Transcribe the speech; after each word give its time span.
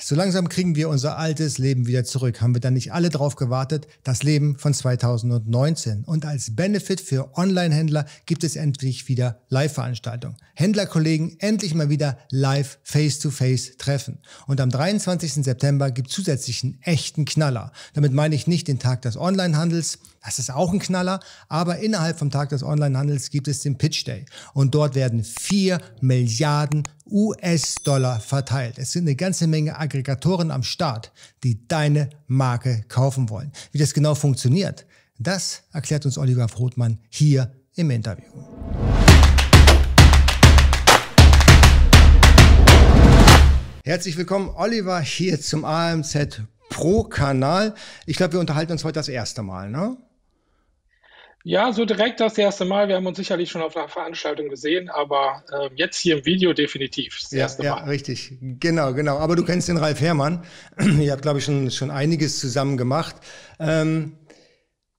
So 0.00 0.14
langsam 0.14 0.48
kriegen 0.48 0.74
wir 0.74 0.88
unser 0.88 1.18
altes 1.18 1.58
Leben 1.58 1.86
wieder 1.86 2.04
zurück. 2.04 2.40
Haben 2.40 2.54
wir 2.54 2.60
dann 2.60 2.74
nicht 2.74 2.92
alle 2.92 3.10
drauf 3.10 3.36
gewartet? 3.36 3.86
Das 4.04 4.22
Leben 4.22 4.56
von 4.58 4.72
2019. 4.72 6.04
Und 6.04 6.24
als 6.24 6.54
Benefit 6.56 7.00
für 7.00 7.36
Online-Händler 7.36 8.06
gibt 8.24 8.44
es 8.44 8.56
endlich 8.56 9.08
wieder 9.08 9.42
Live-Veranstaltungen. 9.48 10.36
Händlerkollegen 10.54 11.36
endlich 11.40 11.74
mal 11.74 11.90
wieder 11.90 12.18
live 12.30 12.78
face-to-face 12.84 13.76
treffen. 13.76 14.18
Und 14.46 14.60
am 14.60 14.70
23. 14.70 15.44
September 15.44 15.90
gibt 15.90 16.08
es 16.08 16.14
zusätzlich 16.14 16.64
einen 16.64 16.78
echten 16.82 17.24
Knaller. 17.24 17.72
Damit 17.92 18.12
meine 18.12 18.34
ich 18.34 18.46
nicht 18.46 18.68
den 18.68 18.78
Tag 18.78 19.02
des 19.02 19.16
Online-Handels, 19.16 19.98
das 20.24 20.38
ist 20.38 20.50
auch 20.50 20.72
ein 20.72 20.78
Knaller, 20.78 21.20
aber 21.48 21.78
innerhalb 21.78 22.18
vom 22.18 22.30
Tag 22.30 22.50
des 22.50 22.62
Onlinehandels 22.62 23.30
gibt 23.30 23.48
es 23.48 23.60
den 23.60 23.78
Pitch 23.78 24.06
Day 24.06 24.26
und 24.52 24.74
dort 24.74 24.94
werden 24.94 25.24
4 25.24 25.80
Milliarden 26.00 26.82
US-Dollar 27.10 28.20
verteilt. 28.20 28.78
Es 28.78 28.92
sind 28.92 29.04
eine 29.04 29.16
ganze 29.16 29.46
Menge 29.46 29.78
Aggregatoren 29.78 30.50
am 30.50 30.62
Start, 30.62 31.12
die 31.42 31.66
deine 31.66 32.10
Marke 32.26 32.84
kaufen 32.88 33.28
wollen. 33.30 33.52
Wie 33.72 33.78
das 33.78 33.94
genau 33.94 34.14
funktioniert, 34.14 34.86
das 35.18 35.62
erklärt 35.72 36.06
uns 36.06 36.18
Oliver 36.18 36.48
Frothmann 36.48 36.98
hier 37.08 37.52
im 37.74 37.90
Interview. 37.90 38.30
Herzlich 43.84 44.16
willkommen, 44.16 44.50
Oliver, 44.54 45.00
hier 45.00 45.40
zum 45.40 45.64
AMZ 45.64 46.42
Pro 46.68 47.04
Kanal. 47.04 47.74
Ich 48.04 48.16
glaube, 48.18 48.34
wir 48.34 48.40
unterhalten 48.40 48.72
uns 48.72 48.84
heute 48.84 48.94
das 48.94 49.08
erste 49.08 49.42
Mal, 49.42 49.70
ne? 49.70 49.96
Ja, 51.48 51.72
so 51.72 51.86
direkt 51.86 52.20
das 52.20 52.36
erste 52.36 52.66
Mal. 52.66 52.88
Wir 52.88 52.96
haben 52.96 53.06
uns 53.06 53.16
sicherlich 53.16 53.50
schon 53.50 53.62
auf 53.62 53.74
einer 53.74 53.88
Veranstaltung 53.88 54.50
gesehen, 54.50 54.90
aber 54.90 55.42
äh, 55.50 55.70
jetzt 55.76 55.96
hier 55.96 56.18
im 56.18 56.26
Video 56.26 56.52
definitiv. 56.52 57.18
Das 57.22 57.30
ja, 57.30 57.38
erste 57.38 57.64
ja, 57.64 57.76
Mal. 57.76 57.84
richtig. 57.84 58.34
Genau, 58.60 58.92
genau. 58.92 59.16
Aber 59.16 59.34
du 59.34 59.42
kennst 59.46 59.66
den 59.66 59.78
Ralf 59.78 59.98
Herrmann. 59.98 60.44
Ihr 61.00 61.10
habt, 61.10 61.22
glaube 61.22 61.38
ich, 61.38 61.46
schon, 61.46 61.70
schon 61.70 61.90
einiges 61.90 62.38
zusammen 62.38 62.76
gemacht. 62.76 63.16
Ähm, 63.58 64.18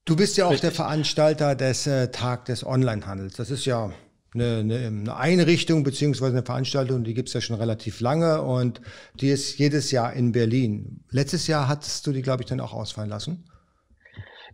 du 0.06 0.16
bist 0.16 0.38
ja 0.38 0.48
auch 0.48 0.50
richtig. 0.50 0.70
der 0.70 0.72
Veranstalter 0.72 1.54
des 1.54 1.86
äh, 1.86 2.10
Tag 2.10 2.46
des 2.46 2.66
Onlinehandels. 2.66 3.36
Das 3.36 3.52
ist 3.52 3.66
ja 3.66 3.94
eine, 4.34 4.58
eine, 4.62 4.88
eine 4.88 5.18
Einrichtung 5.18 5.84
beziehungsweise 5.84 6.38
eine 6.38 6.45
Veranstaltung, 6.48 7.04
die 7.04 7.14
gibt 7.14 7.28
es 7.28 7.36
ja 7.36 7.42
schon 7.42 7.58
relativ 7.58 8.00
lange 8.00 8.42
und 8.42 8.82
die 9.14 9.30
ist 9.30 9.60
jedes 9.60 9.92
Jahr 9.92 10.14
in 10.14 10.32
Berlin. 10.32 11.04
Letztes 11.12 11.45
Jahr 11.45 11.68
hattest 11.68 12.08
du 12.08 12.12
die, 12.12 12.23
glaube 12.23 12.42
ich, 12.42 12.50
dann 12.50 12.60
auch 12.60 12.73
ausfallen 12.73 13.12
lassen. 13.12 13.44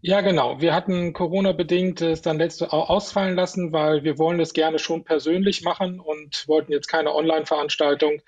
Ja, 0.07 0.21
genau. 0.21 0.61
Wir 0.61 0.75
hatten 0.75 1.13
Corona-bedingt 1.13 1.99
es 2.01 2.21
dann 2.21 2.37
letzte 2.37 2.71
ausfallen 2.71 3.35
lassen, 3.35 3.71
weil 3.73 4.03
wir 4.03 4.19
wollen 4.19 4.39
es 4.39 4.53
gerne 4.53 4.77
schon 4.77 5.03
persönlich 5.03 5.63
machen 5.63 5.99
und 5.99 6.47
wollten 6.47 6.71
jetzt 6.71 6.87
keine 6.87 7.15
Online-Veranstaltung. 7.15 8.21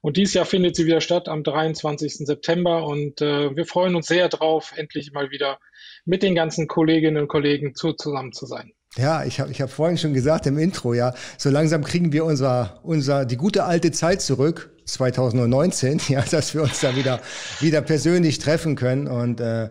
Und 0.00 0.16
dieses 0.16 0.34
Jahr 0.34 0.44
findet 0.44 0.74
sie 0.74 0.86
wieder 0.86 1.00
statt 1.00 1.28
am 1.28 1.44
23. 1.44 2.26
September 2.26 2.84
und 2.84 3.20
äh, 3.20 3.54
wir 3.54 3.64
freuen 3.64 3.94
uns 3.94 4.08
sehr 4.08 4.28
drauf, 4.28 4.72
endlich 4.74 5.12
mal 5.12 5.30
wieder 5.30 5.60
mit 6.04 6.24
den 6.24 6.34
ganzen 6.34 6.66
Kolleginnen 6.66 7.22
und 7.22 7.28
Kollegen 7.28 7.76
zu, 7.76 7.92
zusammen 7.92 8.32
zu 8.32 8.46
sein. 8.46 8.72
Ja, 8.96 9.22
ich 9.22 9.38
habe 9.38 9.52
ich 9.52 9.60
hab 9.60 9.70
vorhin 9.70 9.98
schon 9.98 10.14
gesagt 10.14 10.48
im 10.48 10.58
Intro, 10.58 10.94
ja, 10.94 11.14
so 11.38 11.48
langsam 11.48 11.84
kriegen 11.84 12.12
wir 12.12 12.24
unser, 12.24 12.80
unser, 12.82 13.24
die 13.24 13.36
gute 13.36 13.62
alte 13.62 13.92
Zeit 13.92 14.20
zurück, 14.20 14.72
2019, 14.84 16.00
ja, 16.08 16.22
dass 16.22 16.54
wir 16.54 16.62
uns 16.62 16.80
da 16.80 16.96
wieder, 16.96 17.20
wieder 17.60 17.82
persönlich 17.82 18.40
treffen 18.40 18.74
können 18.74 19.06
und 19.06 19.40
äh, 19.40 19.68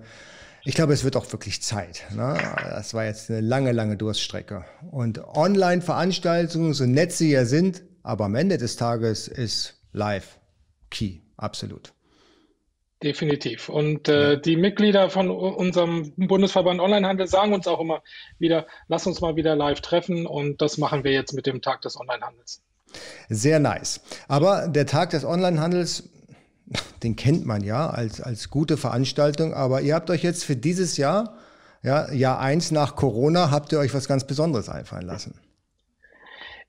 ich 0.64 0.76
glaube, 0.76 0.94
es 0.94 1.04
wird 1.04 1.16
auch 1.16 1.32
wirklich 1.32 1.62
Zeit. 1.62 2.04
Ne? 2.16 2.38
Das 2.70 2.94
war 2.94 3.06
jetzt 3.06 3.30
eine 3.30 3.42
lange, 3.42 3.72
lange 3.72 3.98
Durststrecke. 3.98 4.66
Und 4.92 5.20
Online-Veranstaltungen, 5.20 6.74
so 6.74 6.86
nett 6.86 7.12
sie 7.12 7.32
ja 7.32 7.46
sind, 7.46 7.84
aber 8.04 8.26
am 8.26 8.36
Ende 8.36 8.58
des 8.58 8.76
Tages 8.76 9.28
ist 9.28 9.76
live 9.94 10.40
key, 10.90 11.20
absolut. 11.38 11.94
Definitiv. 13.02 13.70
Und 13.70 14.10
äh, 14.10 14.40
die 14.42 14.58
Mitglieder 14.58 15.10
von 15.10 15.30
unserem 15.30 16.12
Bundesverband 16.18 16.82
Onlinehandel 16.82 17.28
sagen 17.28 17.54
uns 17.54 17.66
auch 17.66 17.80
immer 17.80 18.04
wieder, 18.40 18.68
lass 18.90 19.08
uns 19.08 19.22
mal 19.22 19.38
wieder 19.38 19.56
live 19.56 19.80
treffen. 19.80 20.26
Und 20.26 20.62
das 20.62 20.78
machen 20.78 21.06
wir 21.06 21.14
jetzt 21.14 21.34
mit 21.34 21.46
dem 21.46 21.62
Tag 21.62 21.82
des 21.82 21.98
Onlinehandels. 21.98 22.62
Sehr 23.30 23.60
nice. 23.60 24.02
Aber 24.28 24.68
der 24.68 24.86
Tag 24.86 25.12
des 25.12 25.24
Onlinehandels 25.24 26.10
den 27.04 27.16
kennt 27.16 27.46
man 27.46 27.64
ja 27.64 27.90
als, 27.90 28.22
als 28.22 28.50
gute 28.50 28.78
Veranstaltung, 28.78 29.54
aber 29.54 29.82
ihr 29.82 29.96
habt 29.96 30.10
euch 30.10 30.24
jetzt 30.24 30.44
für 30.44 30.56
dieses 30.56 30.98
Jahr, 30.98 31.38
ja, 31.82 32.12
Jahr 32.12 32.40
eins 32.40 32.72
nach 32.72 32.96
Corona, 32.96 33.52
habt 33.52 33.72
ihr 33.72 33.80
euch 33.80 33.94
was 33.94 34.08
ganz 34.08 34.26
Besonderes 34.26 34.70
einfallen 34.70 35.06
lassen. 35.06 35.40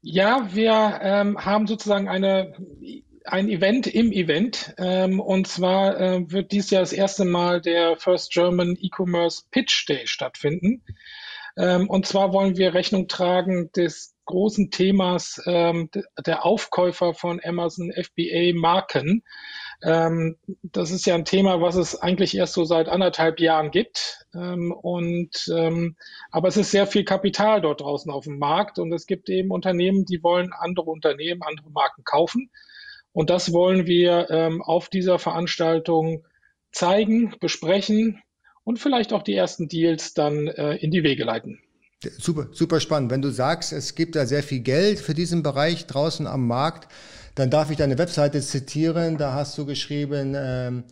Ja, 0.03 0.49
wir 0.53 1.00
ähm, 1.03 1.44
haben 1.44 1.66
sozusagen 1.66 2.09
eine, 2.09 2.55
ein 3.25 3.49
Event 3.49 3.87
im 3.87 4.12
Event. 4.12 4.75
Ähm, 4.78 5.21
und 5.21 5.47
zwar 5.47 6.00
äh, 6.00 6.31
wird 6.31 6.53
dieses 6.53 6.71
Jahr 6.71 6.82
das 6.82 6.93
erste 6.93 7.25
Mal 7.25 7.61
der 7.61 7.97
First 7.97 8.32
German 8.32 8.77
E-Commerce 8.81 9.43
Pitch 9.50 9.87
Day 9.88 10.06
stattfinden. 10.06 10.82
Ähm, 11.56 11.91
und 11.91 12.06
zwar 12.06 12.32
wollen 12.32 12.56
wir 12.56 12.72
Rechnung 12.72 13.09
tragen 13.09 13.71
des 13.72 14.15
großen 14.25 14.71
Themas 14.71 15.43
ähm, 15.47 15.91
der 16.25 16.44
Aufkäufer 16.47 17.15
von 17.15 17.41
Amazon 17.44 17.93
FBA 17.93 18.53
Marken. 18.55 19.22
Ähm, 19.82 20.36
das 20.62 20.91
ist 20.91 21.06
ja 21.06 21.14
ein 21.14 21.24
Thema, 21.24 21.60
was 21.60 21.76
es 21.76 22.00
eigentlich 22.00 22.36
erst 22.36 22.52
so 22.52 22.64
seit 22.64 22.88
anderthalb 22.88 23.41
Jahren 23.41 23.70
gibt. 23.70 24.26
Ähm, 24.34 24.72
und 24.72 25.50
ähm, 25.54 25.96
aber 26.30 26.48
es 26.48 26.56
ist 26.56 26.70
sehr 26.70 26.86
viel 26.86 27.04
Kapital 27.04 27.60
dort 27.60 27.80
draußen 27.80 28.10
auf 28.10 28.24
dem 28.24 28.38
Markt 28.38 28.78
und 28.78 28.92
es 28.92 29.06
gibt 29.06 29.28
eben 29.30 29.50
Unternehmen, 29.50 30.04
die 30.04 30.22
wollen 30.22 30.52
andere 30.52 30.90
Unternehmen, 30.90 31.42
andere 31.42 31.70
Marken 31.70 32.04
kaufen. 32.04 32.50
Und 33.12 33.30
das 33.30 33.52
wollen 33.52 33.86
wir 33.86 34.30
ähm, 34.30 34.62
auf 34.62 34.88
dieser 34.88 35.19
Veranstaltung 35.19 36.26
zeigen, 36.72 37.34
besprechen 37.40 38.22
und 38.64 38.78
vielleicht 38.78 39.12
auch 39.12 39.22
die 39.22 39.34
ersten 39.34 39.66
Deals 39.69 40.14
dann 40.14 40.46
äh, 40.46 40.76
in 40.76 40.90
die 40.90 41.02
Wege 41.02 41.24
leiten. 41.24 41.58
Super, 42.19 42.48
super 42.52 42.80
spannend. 42.80 43.10
Wenn 43.10 43.20
du 43.20 43.30
sagst, 43.30 43.72
es 43.72 43.94
gibt 43.94 44.16
da 44.16 44.24
sehr 44.24 44.42
viel 44.42 44.60
Geld 44.60 45.00
für 45.00 45.12
diesen 45.12 45.42
Bereich 45.42 45.86
draußen 45.86 46.26
am 46.26 46.46
Markt, 46.46 46.88
dann 47.34 47.50
darf 47.50 47.70
ich 47.70 47.76
deine 47.76 47.98
Webseite 47.98 48.41
zitieren. 48.41 49.16
Da 49.16 49.34
hast 49.34 49.56
du 49.58 49.66
geschrieben, 49.66 50.34
ähm, 50.36 50.84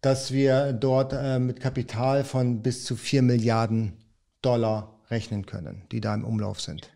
dass 0.00 0.32
wir 0.32 0.72
dort 0.72 1.12
äh, 1.12 1.38
mit 1.38 1.60
Kapital 1.60 2.24
von 2.24 2.62
bis 2.62 2.84
zu 2.84 2.96
vier 2.96 3.22
Milliarden 3.22 3.92
Dollar 4.42 5.00
rechnen 5.10 5.46
können, 5.46 5.82
die 5.92 6.00
da 6.00 6.14
im 6.14 6.24
Umlauf 6.24 6.60
sind. 6.60 6.90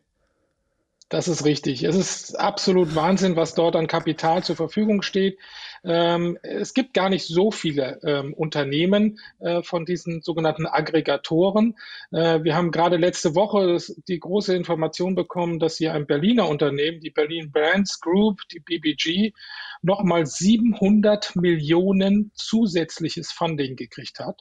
Das 1.10 1.28
ist 1.28 1.44
richtig. 1.44 1.84
Es 1.84 1.97
ist 1.97 2.41
absolut 2.41 2.94
Wahnsinn, 2.94 3.37
was 3.37 3.54
dort 3.54 3.76
an 3.76 3.87
Kapital 3.87 4.42
zur 4.42 4.56
Verfügung 4.56 5.03
steht. 5.03 5.38
Ähm, 5.84 6.38
es 6.42 6.72
gibt 6.72 6.94
gar 6.94 7.10
nicht 7.10 7.26
so 7.26 7.50
viele 7.50 8.00
ähm, 8.03 8.32
Unternehmen 8.32 9.19
äh, 9.38 9.62
von 9.62 9.84
diesen 9.84 10.22
sogenannten 10.22 10.66
Aggregatoren. 10.66 11.76
Äh, 12.10 12.42
wir 12.42 12.56
haben 12.56 12.70
gerade 12.70 12.97
letzte 12.97 13.34
Woche 13.34 13.75
das, 13.75 13.94
die 14.09 14.19
große 14.19 14.56
Information 14.56 15.15
bekommen, 15.15 15.59
dass 15.59 15.76
hier 15.76 15.92
ein 15.92 16.06
Berliner 16.06 16.48
Unternehmen, 16.48 17.00
die 17.00 17.10
Berlin 17.10 17.53
Brands 17.53 18.00
Group, 18.00 18.41
die 18.50 18.60
BBG, 18.60 19.34
nochmal 19.82 20.25
700 20.25 21.36
Millionen 21.36 22.32
zusätzliches 22.34 23.31
Funding 23.31 23.76
gekriegt 23.76 24.21
hat. 24.21 24.41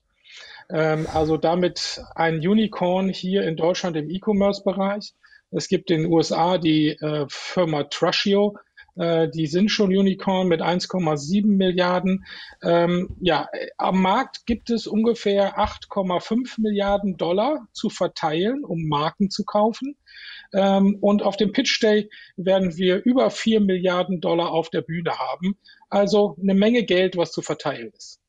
Ähm, 0.70 1.08
also 1.14 1.36
damit 1.36 2.02
ein 2.16 2.36
Unicorn 2.36 3.10
hier 3.10 3.44
in 3.44 3.58
Deutschland 3.58 3.98
im 3.98 4.10
E-Commerce-Bereich. 4.10 5.14
Es 5.56 5.68
gibt 5.68 5.92
in 5.92 6.04
den 6.04 6.12
USA 6.12 6.58
die 6.58 6.90
äh, 6.90 7.26
Firma 7.30 7.84
Trushio, 7.84 8.58
äh, 8.96 9.30
die 9.30 9.48
sind 9.48 9.70
schon 9.70 9.96
Unicorn 9.96 10.48
mit 10.48 10.62
1,7 10.62 11.46
Milliarden. 11.48 12.26
Ähm, 12.62 13.16
ja, 13.20 13.48
am 13.78 14.02
Markt 14.02 14.46
gibt 14.46 14.70
es 14.70 14.88
ungefähr 14.88 15.58
8,5 15.58 16.62
Milliarden 16.62 17.18
Dollar 17.18 17.68
zu 17.72 17.90
verteilen, 17.90 18.64
um 18.64 18.88
Marken 18.88 19.30
zu 19.30 19.44
kaufen. 19.46 19.96
Ähm, 20.54 20.98
und 21.02 21.24
auf 21.24 21.38
dem 21.38 21.52
Pitch 21.52 21.82
Day 21.82 22.10
werden 22.36 22.78
wir 22.78 23.04
über 23.04 23.32
4 23.32 23.62
Milliarden 23.62 24.22
Dollar 24.22 24.52
auf 24.52 24.70
der 24.70 24.82
Bühne 24.82 25.18
haben. 25.18 25.58
Also 25.90 26.38
eine 26.42 26.54
Menge 26.54 26.84
Geld, 26.84 27.18
was 27.18 27.32
zu 27.32 27.42
verteilen 27.42 27.92
ist. 27.98 28.23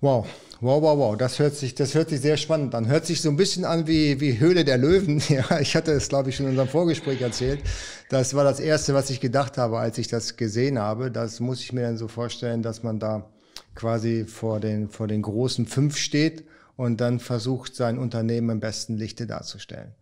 Wow, 0.00 0.28
wow, 0.60 0.80
wow, 0.80 0.96
wow. 0.96 1.16
Das 1.16 1.40
hört 1.40 1.56
sich, 1.56 1.74
das 1.74 1.94
hört 1.94 2.10
sich 2.10 2.20
sehr 2.20 2.36
spannend 2.36 2.74
an. 2.76 2.86
Hört 2.86 3.04
sich 3.04 3.20
so 3.20 3.30
ein 3.30 3.36
bisschen 3.36 3.64
an 3.64 3.88
wie, 3.88 4.20
wie 4.20 4.38
Höhle 4.38 4.64
der 4.64 4.78
Löwen. 4.78 5.20
Ja, 5.28 5.58
ich 5.58 5.74
hatte 5.74 5.90
es, 5.90 6.08
glaube 6.08 6.30
ich, 6.30 6.36
schon 6.36 6.46
in 6.46 6.50
unserem 6.50 6.68
Vorgespräch 6.68 7.20
erzählt. 7.20 7.60
Das 8.08 8.34
war 8.34 8.44
das 8.44 8.60
erste, 8.60 8.94
was 8.94 9.10
ich 9.10 9.20
gedacht 9.20 9.58
habe, 9.58 9.78
als 9.78 9.98
ich 9.98 10.06
das 10.06 10.36
gesehen 10.36 10.78
habe. 10.78 11.10
Das 11.10 11.40
muss 11.40 11.60
ich 11.62 11.72
mir 11.72 11.82
dann 11.82 11.98
so 11.98 12.06
vorstellen, 12.06 12.62
dass 12.62 12.84
man 12.84 13.00
da 13.00 13.28
quasi 13.74 14.24
vor 14.24 14.60
den, 14.60 14.88
vor 14.88 15.08
den 15.08 15.22
großen 15.22 15.66
fünf 15.66 15.96
steht 15.96 16.44
und 16.76 17.00
dann 17.00 17.18
versucht, 17.18 17.74
sein 17.74 17.98
Unternehmen 17.98 18.50
im 18.50 18.60
besten 18.60 18.96
Lichte 18.96 19.26
darzustellen. 19.26 19.94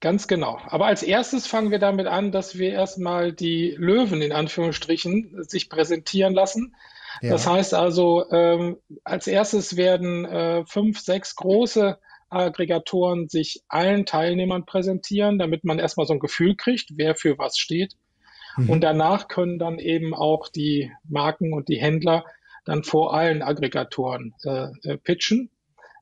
Ganz 0.00 0.28
genau. 0.28 0.58
Aber 0.66 0.86
als 0.86 1.02
erstes 1.02 1.46
fangen 1.46 1.70
wir 1.70 1.78
damit 1.78 2.06
an, 2.06 2.32
dass 2.32 2.56
wir 2.56 2.72
erstmal 2.72 3.32
die 3.32 3.74
Löwen 3.76 4.22
in 4.22 4.32
Anführungsstrichen 4.32 5.44
sich 5.46 5.68
präsentieren 5.68 6.32
lassen. 6.32 6.74
Ja. 7.22 7.30
Das 7.30 7.46
heißt 7.46 7.74
also, 7.74 8.30
ähm, 8.30 8.78
als 9.04 9.26
erstes 9.26 9.76
werden 9.76 10.24
äh, 10.24 10.64
fünf, 10.66 11.00
sechs 11.00 11.36
große 11.36 11.98
Aggregatoren 12.30 13.28
sich 13.28 13.62
allen 13.68 14.04
Teilnehmern 14.06 14.66
präsentieren, 14.66 15.38
damit 15.38 15.64
man 15.64 15.78
erstmal 15.78 16.06
so 16.06 16.12
ein 16.12 16.20
Gefühl 16.20 16.56
kriegt, 16.56 16.90
wer 16.96 17.14
für 17.14 17.38
was 17.38 17.56
steht. 17.56 17.94
Mhm. 18.56 18.70
Und 18.70 18.80
danach 18.82 19.28
können 19.28 19.58
dann 19.58 19.78
eben 19.78 20.14
auch 20.14 20.48
die 20.48 20.92
Marken 21.08 21.52
und 21.52 21.68
die 21.68 21.80
Händler 21.80 22.24
dann 22.64 22.84
vor 22.84 23.14
allen 23.14 23.42
Aggregatoren 23.42 24.34
äh, 24.44 24.68
äh, 24.82 24.98
pitchen. 24.98 25.50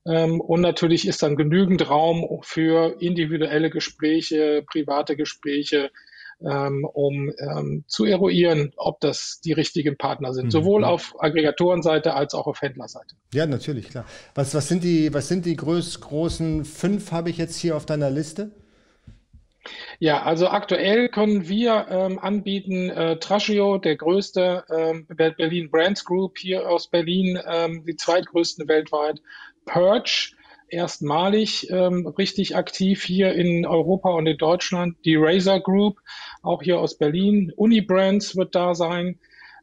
Ähm, 0.04 0.40
und 0.40 0.60
natürlich 0.60 1.06
ist 1.06 1.22
dann 1.22 1.36
genügend 1.36 1.88
Raum 1.88 2.26
für 2.42 3.00
individuelle 3.00 3.70
Gespräche, 3.70 4.64
private 4.70 5.16
Gespräche, 5.16 5.90
um 6.38 7.32
ähm, 7.38 7.84
zu 7.86 8.04
eruieren, 8.04 8.72
ob 8.76 9.00
das 9.00 9.40
die 9.44 9.52
richtigen 9.52 9.96
Partner 9.96 10.34
sind, 10.34 10.46
mhm. 10.46 10.50
sowohl 10.50 10.84
auf 10.84 11.14
Aggregatorenseite 11.18 12.14
als 12.14 12.34
auch 12.34 12.46
auf 12.46 12.60
Händlerseite. 12.60 13.16
Ja, 13.32 13.46
natürlich, 13.46 13.88
klar. 13.88 14.04
Was, 14.34 14.54
was 14.54 14.68
sind 14.68 14.84
die, 14.84 15.12
was 15.14 15.28
sind 15.28 15.46
die 15.46 15.56
groß, 15.56 16.00
großen 16.00 16.64
fünf, 16.64 17.12
habe 17.12 17.30
ich 17.30 17.38
jetzt 17.38 17.56
hier 17.56 17.76
auf 17.76 17.86
deiner 17.86 18.10
Liste? 18.10 18.50
Ja, 19.98 20.22
also 20.22 20.48
aktuell 20.48 21.08
können 21.08 21.48
wir 21.48 21.86
ähm, 21.90 22.18
anbieten 22.18 22.90
äh, 22.90 23.18
Trashio, 23.18 23.78
der 23.78 23.96
größte 23.96 24.64
ähm, 24.70 25.06
Berlin 25.08 25.70
Brands 25.70 26.04
Group 26.04 26.38
hier 26.38 26.68
aus 26.68 26.88
Berlin, 26.88 27.38
ähm, 27.46 27.84
die 27.84 27.96
zweitgrößten 27.96 28.68
weltweit, 28.68 29.20
Purge, 29.64 30.35
erstmalig 30.68 31.70
ähm, 31.70 32.06
richtig 32.06 32.56
aktiv 32.56 33.02
hier 33.02 33.34
in 33.34 33.66
Europa 33.66 34.10
und 34.10 34.26
in 34.26 34.38
Deutschland, 34.38 34.96
die 35.04 35.16
Razer 35.16 35.60
Group, 35.60 35.98
auch 36.42 36.62
hier 36.62 36.80
aus 36.80 36.98
Berlin, 36.98 37.52
Unibrands 37.56 38.36
wird 38.36 38.54
da 38.54 38.74
sein. 38.74 39.18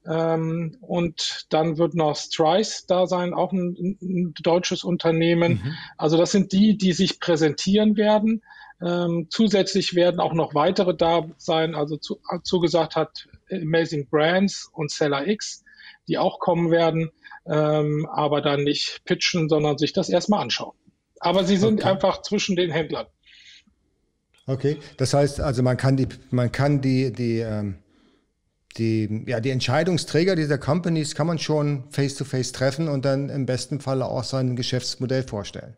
Ähm, 0.05 0.77
und 0.81 1.45
dann 1.49 1.77
wird 1.77 1.95
noch 1.95 2.15
Strice 2.15 2.85
da 2.87 3.07
sein, 3.07 3.33
auch 3.33 3.53
ein, 3.53 3.97
ein 4.01 4.33
deutsches 4.41 4.83
Unternehmen. 4.83 5.61
Mhm. 5.63 5.73
Also 5.97 6.17
das 6.17 6.31
sind 6.31 6.51
die, 6.51 6.77
die 6.77 6.91
sich 6.91 7.19
präsentieren 7.19 7.95
werden. 7.95 8.41
Ähm, 8.81 9.27
zusätzlich 9.29 9.95
werden 9.95 10.19
auch 10.19 10.33
noch 10.33 10.55
weitere 10.55 10.95
da 10.95 11.25
sein, 11.37 11.73
also 11.73 11.95
zu, 11.95 12.19
zugesagt 12.43 12.97
hat 12.97 13.27
Amazing 13.49 14.09
Brands 14.09 14.69
und 14.73 14.91
Seller 14.91 15.25
X, 15.25 15.63
die 16.07 16.17
auch 16.17 16.39
kommen 16.39 16.69
werden, 16.69 17.11
ähm, 17.45 18.07
aber 18.11 18.41
dann 18.41 18.63
nicht 18.63 19.01
pitchen, 19.05 19.47
sondern 19.47 19.77
sich 19.77 19.93
das 19.93 20.09
erstmal 20.09 20.41
anschauen. 20.41 20.75
Aber 21.23 21.43
sie 21.43 21.57
sind 21.57 21.81
okay. 21.81 21.89
einfach 21.89 22.21
zwischen 22.21 22.55
den 22.55 22.69
Händlern. 22.69 23.07
Okay, 24.45 24.77
das 24.97 25.13
heißt 25.13 25.39
also, 25.39 25.63
man 25.63 25.77
kann 25.77 25.95
die, 25.95 26.07
man 26.29 26.51
kann 26.51 26.81
die, 26.81 27.13
die, 27.13 27.39
ähm, 27.39 27.75
die, 28.77 29.23
ja, 29.25 29.39
die 29.39 29.51
Entscheidungsträger 29.51 30.35
dieser 30.35 30.57
Companies 30.57 31.15
kann 31.15 31.27
man 31.27 31.39
schon 31.39 31.85
face 31.91 32.15
to 32.15 32.25
face 32.25 32.51
treffen 32.51 32.89
und 32.89 33.05
dann 33.05 33.29
im 33.29 33.45
besten 33.45 33.79
Fall 33.79 34.01
auch 34.01 34.23
sein 34.25 34.57
Geschäftsmodell 34.57 35.23
vorstellen. 35.23 35.77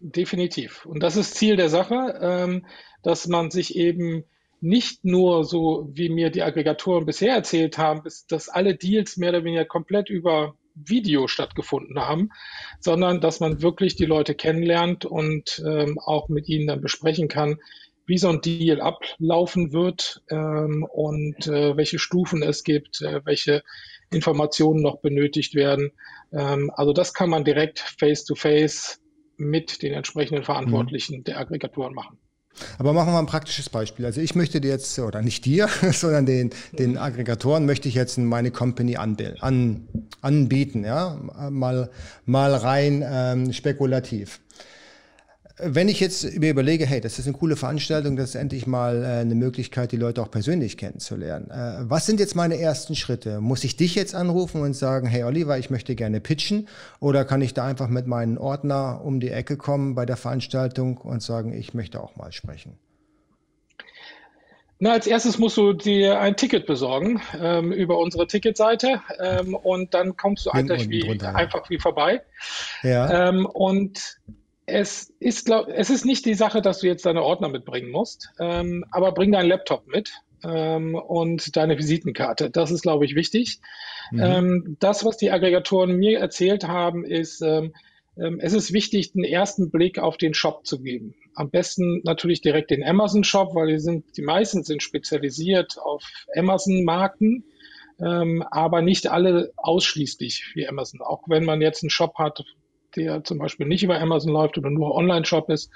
Definitiv. 0.00 0.84
Und 0.84 1.02
das 1.02 1.16
ist 1.16 1.34
Ziel 1.34 1.56
der 1.56 1.70
Sache, 1.70 2.18
ähm, 2.20 2.66
dass 3.02 3.26
man 3.26 3.50
sich 3.50 3.74
eben 3.74 4.24
nicht 4.60 5.04
nur 5.04 5.44
so, 5.44 5.88
wie 5.92 6.10
mir 6.10 6.30
die 6.30 6.42
Aggregatoren 6.42 7.06
bisher 7.06 7.34
erzählt 7.34 7.78
haben, 7.78 8.02
dass 8.28 8.48
alle 8.48 8.74
Deals 8.74 9.16
mehr 9.16 9.30
oder 9.30 9.44
weniger 9.44 9.64
komplett 9.64 10.10
über 10.10 10.56
Video 10.84 11.28
stattgefunden 11.28 11.98
haben, 11.98 12.30
sondern 12.80 13.20
dass 13.20 13.40
man 13.40 13.62
wirklich 13.62 13.96
die 13.96 14.06
Leute 14.06 14.34
kennenlernt 14.34 15.04
und 15.04 15.62
ähm, 15.66 15.98
auch 15.98 16.28
mit 16.28 16.48
ihnen 16.48 16.66
dann 16.66 16.80
besprechen 16.80 17.28
kann, 17.28 17.58
wie 18.06 18.18
so 18.18 18.28
ein 18.28 18.40
Deal 18.40 18.80
ablaufen 18.80 19.72
wird 19.72 20.22
ähm, 20.30 20.86
und 20.90 21.46
äh, 21.46 21.76
welche 21.76 21.98
Stufen 21.98 22.42
es 22.42 22.64
gibt, 22.64 23.02
äh, 23.02 23.20
welche 23.24 23.62
Informationen 24.10 24.82
noch 24.82 25.00
benötigt 25.00 25.54
werden. 25.54 25.92
Ähm, 26.32 26.70
also 26.74 26.92
das 26.92 27.12
kann 27.12 27.28
man 27.28 27.44
direkt 27.44 27.80
face-to-face 27.80 29.00
mit 29.36 29.82
den 29.82 29.92
entsprechenden 29.92 30.42
Verantwortlichen 30.42 31.18
mhm. 31.18 31.24
der 31.24 31.38
Aggregatoren 31.38 31.94
machen. 31.94 32.18
Aber 32.78 32.92
machen 32.92 33.12
wir 33.12 33.18
ein 33.18 33.26
praktisches 33.26 33.68
Beispiel. 33.68 34.04
Also 34.06 34.20
ich 34.20 34.34
möchte 34.34 34.60
dir 34.60 34.70
jetzt, 34.70 34.98
oder 34.98 35.22
nicht 35.22 35.44
dir, 35.44 35.68
sondern 35.92 36.26
den, 36.26 36.50
den 36.72 36.98
Aggregatoren 36.98 37.66
möchte 37.66 37.88
ich 37.88 37.94
jetzt 37.94 38.18
meine 38.18 38.50
Company 38.50 38.96
an, 38.96 39.16
anbieten, 40.20 40.84
ja, 40.84 41.18
mal, 41.50 41.90
mal 42.26 42.54
rein 42.54 43.04
ähm, 43.06 43.52
spekulativ. 43.52 44.40
Wenn 45.60 45.88
ich 45.88 45.98
jetzt 45.98 46.38
mir 46.38 46.50
überlege, 46.50 46.86
hey, 46.86 47.00
das 47.00 47.18
ist 47.18 47.26
eine 47.26 47.36
coole 47.36 47.56
Veranstaltung, 47.56 48.16
das 48.16 48.30
ist 48.30 48.34
endlich 48.36 48.66
mal 48.66 49.02
äh, 49.02 49.06
eine 49.20 49.34
Möglichkeit, 49.34 49.90
die 49.90 49.96
Leute 49.96 50.22
auch 50.22 50.30
persönlich 50.30 50.76
kennenzulernen. 50.76 51.50
Äh, 51.50 51.88
was 51.90 52.06
sind 52.06 52.20
jetzt 52.20 52.36
meine 52.36 52.58
ersten 52.58 52.94
Schritte? 52.94 53.40
Muss 53.40 53.64
ich 53.64 53.76
dich 53.76 53.94
jetzt 53.94 54.14
anrufen 54.14 54.62
und 54.62 54.74
sagen, 54.74 55.08
hey 55.08 55.24
Oliver, 55.24 55.58
ich 55.58 55.70
möchte 55.70 55.96
gerne 55.96 56.20
pitchen? 56.20 56.68
Oder 57.00 57.24
kann 57.24 57.42
ich 57.42 57.54
da 57.54 57.66
einfach 57.66 57.88
mit 57.88 58.06
meinem 58.06 58.38
Ordner 58.38 59.00
um 59.04 59.18
die 59.18 59.30
Ecke 59.30 59.56
kommen 59.56 59.94
bei 59.94 60.06
der 60.06 60.16
Veranstaltung 60.16 60.96
und 60.96 61.22
sagen, 61.22 61.52
ich 61.52 61.74
möchte 61.74 62.00
auch 62.00 62.14
mal 62.14 62.30
sprechen? 62.30 62.78
Na, 64.80 64.92
als 64.92 65.08
erstes 65.08 65.38
musst 65.38 65.56
du 65.56 65.72
dir 65.72 66.20
ein 66.20 66.36
Ticket 66.36 66.66
besorgen 66.66 67.20
ähm, 67.40 67.72
über 67.72 67.98
unsere 67.98 68.28
Ticketseite 68.28 69.02
ähm, 69.18 69.56
und 69.56 69.92
dann 69.92 70.16
kommst 70.16 70.46
du 70.46 70.50
einfach 70.50 70.78
wie, 70.88 71.20
einfach 71.20 71.68
wie 71.68 71.80
vorbei. 71.80 72.22
Ja. 72.84 73.28
Ähm, 73.28 73.44
und 73.44 74.20
es 74.68 75.12
ist, 75.18 75.46
glaub, 75.46 75.68
es 75.68 75.90
ist 75.90 76.04
nicht 76.04 76.26
die 76.26 76.34
Sache, 76.34 76.60
dass 76.62 76.80
du 76.80 76.86
jetzt 76.86 77.06
deine 77.06 77.22
Ordner 77.22 77.48
mitbringen 77.48 77.90
musst, 77.90 78.30
ähm, 78.38 78.84
aber 78.90 79.12
bring 79.12 79.32
deinen 79.32 79.48
Laptop 79.48 79.86
mit 79.86 80.12
ähm, 80.44 80.94
und 80.94 81.56
deine 81.56 81.78
Visitenkarte. 81.78 82.50
Das 82.50 82.70
ist, 82.70 82.82
glaube 82.82 83.04
ich, 83.04 83.14
wichtig. 83.14 83.60
Mhm. 84.10 84.22
Ähm, 84.22 84.76
das, 84.78 85.04
was 85.04 85.16
die 85.16 85.30
Aggregatoren 85.30 85.96
mir 85.96 86.18
erzählt 86.18 86.66
haben, 86.66 87.04
ist, 87.04 87.40
ähm, 87.42 87.72
ähm, 88.18 88.38
es 88.40 88.52
ist 88.52 88.72
wichtig, 88.72 89.12
den 89.12 89.24
ersten 89.24 89.70
Blick 89.70 89.98
auf 89.98 90.16
den 90.16 90.34
Shop 90.34 90.66
zu 90.66 90.80
geben. 90.80 91.14
Am 91.34 91.50
besten 91.50 92.00
natürlich 92.04 92.40
direkt 92.40 92.70
den 92.70 92.84
Amazon-Shop, 92.84 93.54
weil 93.54 93.68
die, 93.68 93.78
sind, 93.78 94.04
die 94.16 94.22
meisten 94.22 94.64
sind 94.64 94.82
spezialisiert 94.82 95.78
auf 95.78 96.04
Amazon-Marken. 96.36 97.44
Ähm, 98.00 98.44
aber 98.50 98.80
nicht 98.80 99.10
alle 99.10 99.52
ausschließlich 99.56 100.52
wie 100.54 100.68
Amazon. 100.68 101.00
Auch 101.00 101.22
wenn 101.26 101.44
man 101.44 101.60
jetzt 101.60 101.82
einen 101.82 101.90
Shop 101.90 102.14
hat, 102.16 102.44
der 102.98 103.24
zum 103.24 103.38
Beispiel 103.38 103.66
nicht 103.66 103.82
über 103.82 104.00
Amazon 104.00 104.32
läuft 104.32 104.58
oder 104.58 104.70
nur 104.70 104.94
Online-Shop 104.94 105.48
ist. 105.50 105.70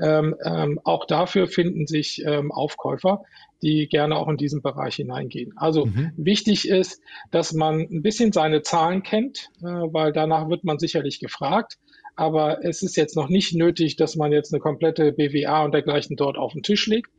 Ähm, 0.00 0.36
ähm, 0.44 0.80
auch 0.84 1.06
dafür 1.06 1.48
finden 1.48 1.86
sich 1.86 2.22
ähm, 2.24 2.52
Aufkäufer, 2.52 3.22
die 3.62 3.88
gerne 3.88 4.16
auch 4.16 4.28
in 4.28 4.36
diesen 4.36 4.62
Bereich 4.62 4.96
hineingehen. 4.96 5.52
Also 5.56 5.86
mhm. 5.86 6.12
wichtig 6.16 6.68
ist, 6.68 7.00
dass 7.30 7.52
man 7.52 7.80
ein 7.80 8.02
bisschen 8.02 8.32
seine 8.32 8.62
Zahlen 8.62 9.02
kennt, 9.02 9.50
äh, 9.60 9.64
weil 9.64 10.12
danach 10.12 10.48
wird 10.48 10.64
man 10.64 10.78
sicherlich 10.78 11.18
gefragt. 11.20 11.78
Aber 12.18 12.64
es 12.64 12.82
ist 12.82 12.96
jetzt 12.96 13.14
noch 13.14 13.28
nicht 13.28 13.54
nötig, 13.54 13.96
dass 13.96 14.16
man 14.16 14.32
jetzt 14.32 14.52
eine 14.52 14.60
komplette 14.60 15.12
BWA 15.12 15.64
und 15.64 15.74
dergleichen 15.74 16.16
dort 16.16 16.38
auf 16.38 16.54
den 16.54 16.62
Tisch 16.62 16.86
legt. 16.86 17.10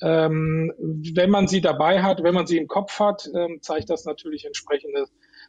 Ähm, 0.00 0.72
wenn 0.78 1.28
man 1.28 1.48
sie 1.48 1.60
dabei 1.60 2.02
hat, 2.02 2.22
wenn 2.22 2.34
man 2.34 2.46
sie 2.46 2.56
im 2.56 2.66
Kopf 2.66 2.98
hat, 2.98 3.28
ähm, 3.34 3.58
zeigt 3.60 3.90
das 3.90 4.06
natürlich 4.06 4.46
entsprechende 4.46 5.06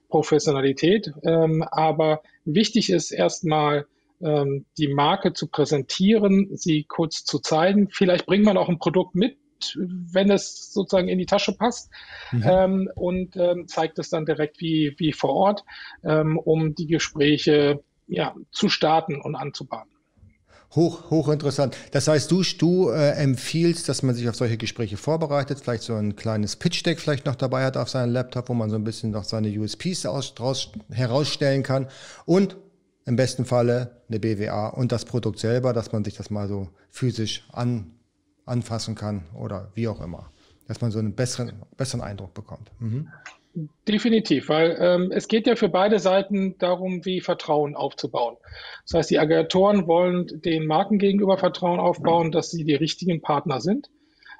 Professionalität. 0.09 1.13
Ähm, 1.23 1.63
aber 1.71 2.21
wichtig 2.45 2.89
ist 2.91 3.11
erstmal, 3.11 3.85
ähm, 4.21 4.65
die 4.77 4.87
Marke 4.87 5.33
zu 5.33 5.47
präsentieren, 5.47 6.49
sie 6.55 6.83
kurz 6.83 7.23
zu 7.23 7.39
zeigen. 7.39 7.89
Vielleicht 7.89 8.25
bringt 8.25 8.45
man 8.45 8.57
auch 8.57 8.69
ein 8.69 8.79
Produkt 8.79 9.15
mit, 9.15 9.37
wenn 9.75 10.31
es 10.31 10.73
sozusagen 10.73 11.07
in 11.07 11.19
die 11.19 11.25
Tasche 11.25 11.53
passt 11.53 11.91
mhm. 12.31 12.43
ähm, 12.45 12.89
und 12.95 13.35
ähm, 13.35 13.67
zeigt 13.67 13.99
es 13.99 14.09
dann 14.09 14.25
direkt 14.25 14.59
wie, 14.61 14.95
wie 14.97 15.13
vor 15.13 15.33
Ort, 15.33 15.63
ähm, 16.03 16.37
um 16.37 16.75
die 16.75 16.87
Gespräche 16.87 17.83
ja, 18.07 18.35
zu 18.51 18.69
starten 18.69 19.21
und 19.21 19.35
anzubahnen. 19.35 19.91
Hoch, 20.75 21.09
hochinteressant. 21.09 21.75
Das 21.91 22.07
heißt, 22.07 22.29
du, 22.29 22.43
du 22.57 22.89
äh, 22.89 23.11
empfiehlst, 23.13 23.89
dass 23.89 24.03
man 24.03 24.13
sich 24.13 24.29
auf 24.29 24.35
solche 24.35 24.57
Gespräche 24.57 24.97
vorbereitet, 24.97 25.59
vielleicht 25.59 25.83
so 25.83 25.95
ein 25.95 26.15
kleines 26.15 26.55
Pitch-Deck 26.55 26.99
vielleicht 26.99 27.25
noch 27.25 27.35
dabei 27.35 27.65
hat 27.65 27.75
auf 27.75 27.89
seinem 27.89 28.13
Laptop, 28.13 28.49
wo 28.49 28.53
man 28.53 28.69
so 28.69 28.75
ein 28.75 28.83
bisschen 28.83 29.11
noch 29.11 29.23
seine 29.23 29.49
USPs 29.49 30.05
aus, 30.05 30.35
draus, 30.35 30.71
herausstellen 30.91 31.63
kann 31.63 31.87
und 32.25 32.55
im 33.05 33.15
besten 33.15 33.45
Falle 33.45 34.01
eine 34.07 34.19
BWA 34.19 34.67
und 34.67 34.91
das 34.91 35.05
Produkt 35.05 35.39
selber, 35.39 35.73
dass 35.73 35.91
man 35.91 36.03
sich 36.03 36.15
das 36.15 36.29
mal 36.29 36.47
so 36.47 36.69
physisch 36.91 37.47
an, 37.51 37.91
anfassen 38.45 38.93
kann 38.93 39.23
oder 39.33 39.71
wie 39.73 39.87
auch 39.87 40.01
immer, 40.01 40.29
dass 40.67 40.81
man 40.81 40.91
so 40.91 40.99
einen 40.99 41.15
besseren, 41.15 41.53
besseren 41.77 42.01
Eindruck 42.01 42.35
bekommt. 42.35 42.71
Mhm. 42.79 43.07
Definitiv, 43.87 44.49
weil 44.49 44.77
ähm, 44.79 45.11
es 45.11 45.27
geht 45.27 45.47
ja 45.47 45.55
für 45.55 45.69
beide 45.69 45.99
Seiten 45.99 46.57
darum, 46.59 47.03
wie 47.05 47.19
Vertrauen 47.19 47.75
aufzubauen. 47.75 48.37
Das 48.85 48.99
heißt, 48.99 49.09
die 49.09 49.19
Aggregatoren 49.19 49.87
wollen 49.87 50.41
den 50.41 50.67
Marken 50.67 50.99
gegenüber 50.99 51.37
Vertrauen 51.37 51.79
aufbauen, 51.79 52.31
dass 52.31 52.51
sie 52.51 52.63
die 52.63 52.75
richtigen 52.75 53.21
Partner 53.21 53.59
sind. 53.59 53.89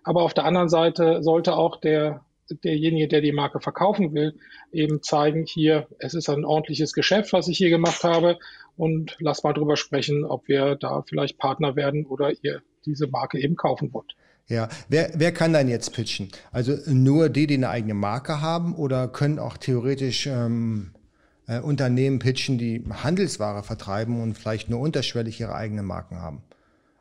Aber 0.03 0.21
auf 0.21 0.33
der 0.33 0.45
anderen 0.45 0.69
Seite 0.69 1.23
sollte 1.23 1.55
auch 1.55 1.77
der, 1.77 2.23
derjenige, 2.63 3.07
der 3.07 3.21
die 3.21 3.31
Marke 3.31 3.59
verkaufen 3.59 4.13
will, 4.13 4.35
eben 4.71 5.01
zeigen, 5.01 5.45
hier, 5.45 5.87
es 5.97 6.13
ist 6.13 6.29
ein 6.29 6.45
ordentliches 6.45 6.93
Geschäft, 6.93 7.33
was 7.33 7.47
ich 7.47 7.57
hier 7.57 7.69
gemacht 7.69 8.03
habe 8.03 8.37
und 8.77 9.17
lass 9.19 9.43
mal 9.43 9.53
drüber 9.53 9.75
sprechen, 9.75 10.23
ob 10.23 10.47
wir 10.47 10.75
da 10.75 11.01
vielleicht 11.01 11.37
Partner 11.39 11.75
werden 11.75 12.05
oder 12.05 12.31
ihr 12.43 12.61
diese 12.85 13.07
Marke 13.07 13.39
eben 13.39 13.55
kaufen 13.55 13.91
wollt. 13.91 14.15
Ja, 14.49 14.67
wer, 14.87 15.11
wer 15.13 15.31
kann 15.31 15.53
dann 15.53 15.67
jetzt 15.67 15.93
pitchen? 15.93 16.29
Also 16.51 16.75
nur 16.87 17.29
die, 17.29 17.45
die 17.45 17.53
eine 17.53 17.69
eigene 17.69 17.93
Marke 17.93 18.41
haben 18.41 18.75
oder 18.75 19.07
können 19.07 19.37
auch 19.37 19.57
theoretisch 19.57 20.25
ähm, 20.25 20.91
äh, 21.47 21.59
Unternehmen 21.59 22.17
pitchen, 22.17 22.57
die 22.57 22.83
Handelsware 22.89 23.61
vertreiben 23.61 24.21
und 24.21 24.37
vielleicht 24.37 24.67
nur 24.67 24.79
unterschwellig 24.79 25.39
ihre 25.39 25.53
eigenen 25.53 25.85
Marken 25.85 26.19
haben? 26.19 26.41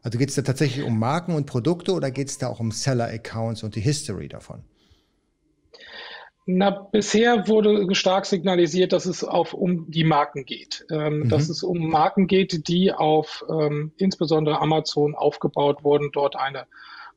Also 0.03 0.19
geht 0.19 0.29
es 0.29 0.35
da 0.35 0.43
tatsächlich 0.43 0.85
um 0.85 0.99
Marken 0.99 1.35
und 1.35 1.47
Produkte 1.47 1.93
oder 1.93 2.11
geht 2.11 2.29
es 2.29 2.37
da 2.37 2.49
auch 2.49 2.61
um 2.61 2.71
Seller-Accounts 2.71 3.63
und 3.63 3.75
die 3.77 3.81
History 3.81 4.29
davon? 4.29 4.63
Na, 6.45 6.71
bisher 6.71 7.49
wurde 7.49 7.95
stark 7.95 8.25
signalisiert, 8.25 8.93
dass 8.93 9.07
es 9.07 9.25
auf, 9.25 9.53
um 9.55 9.91
die 9.91 10.05
Marken 10.05 10.45
geht. 10.45 10.87
Ähm, 10.91 11.21
mhm. 11.21 11.29
Dass 11.31 11.49
es 11.49 11.63
um 11.63 11.91
Marken 11.91 12.27
geht, 12.27 12.69
die 12.69 12.93
auf 12.93 13.45
ähm, 13.51 13.93
insbesondere 13.97 14.61
Amazon 14.61 15.15
aufgebaut 15.15 15.85
wurden, 15.85 16.11
dort 16.13 16.37
eine 16.37 16.67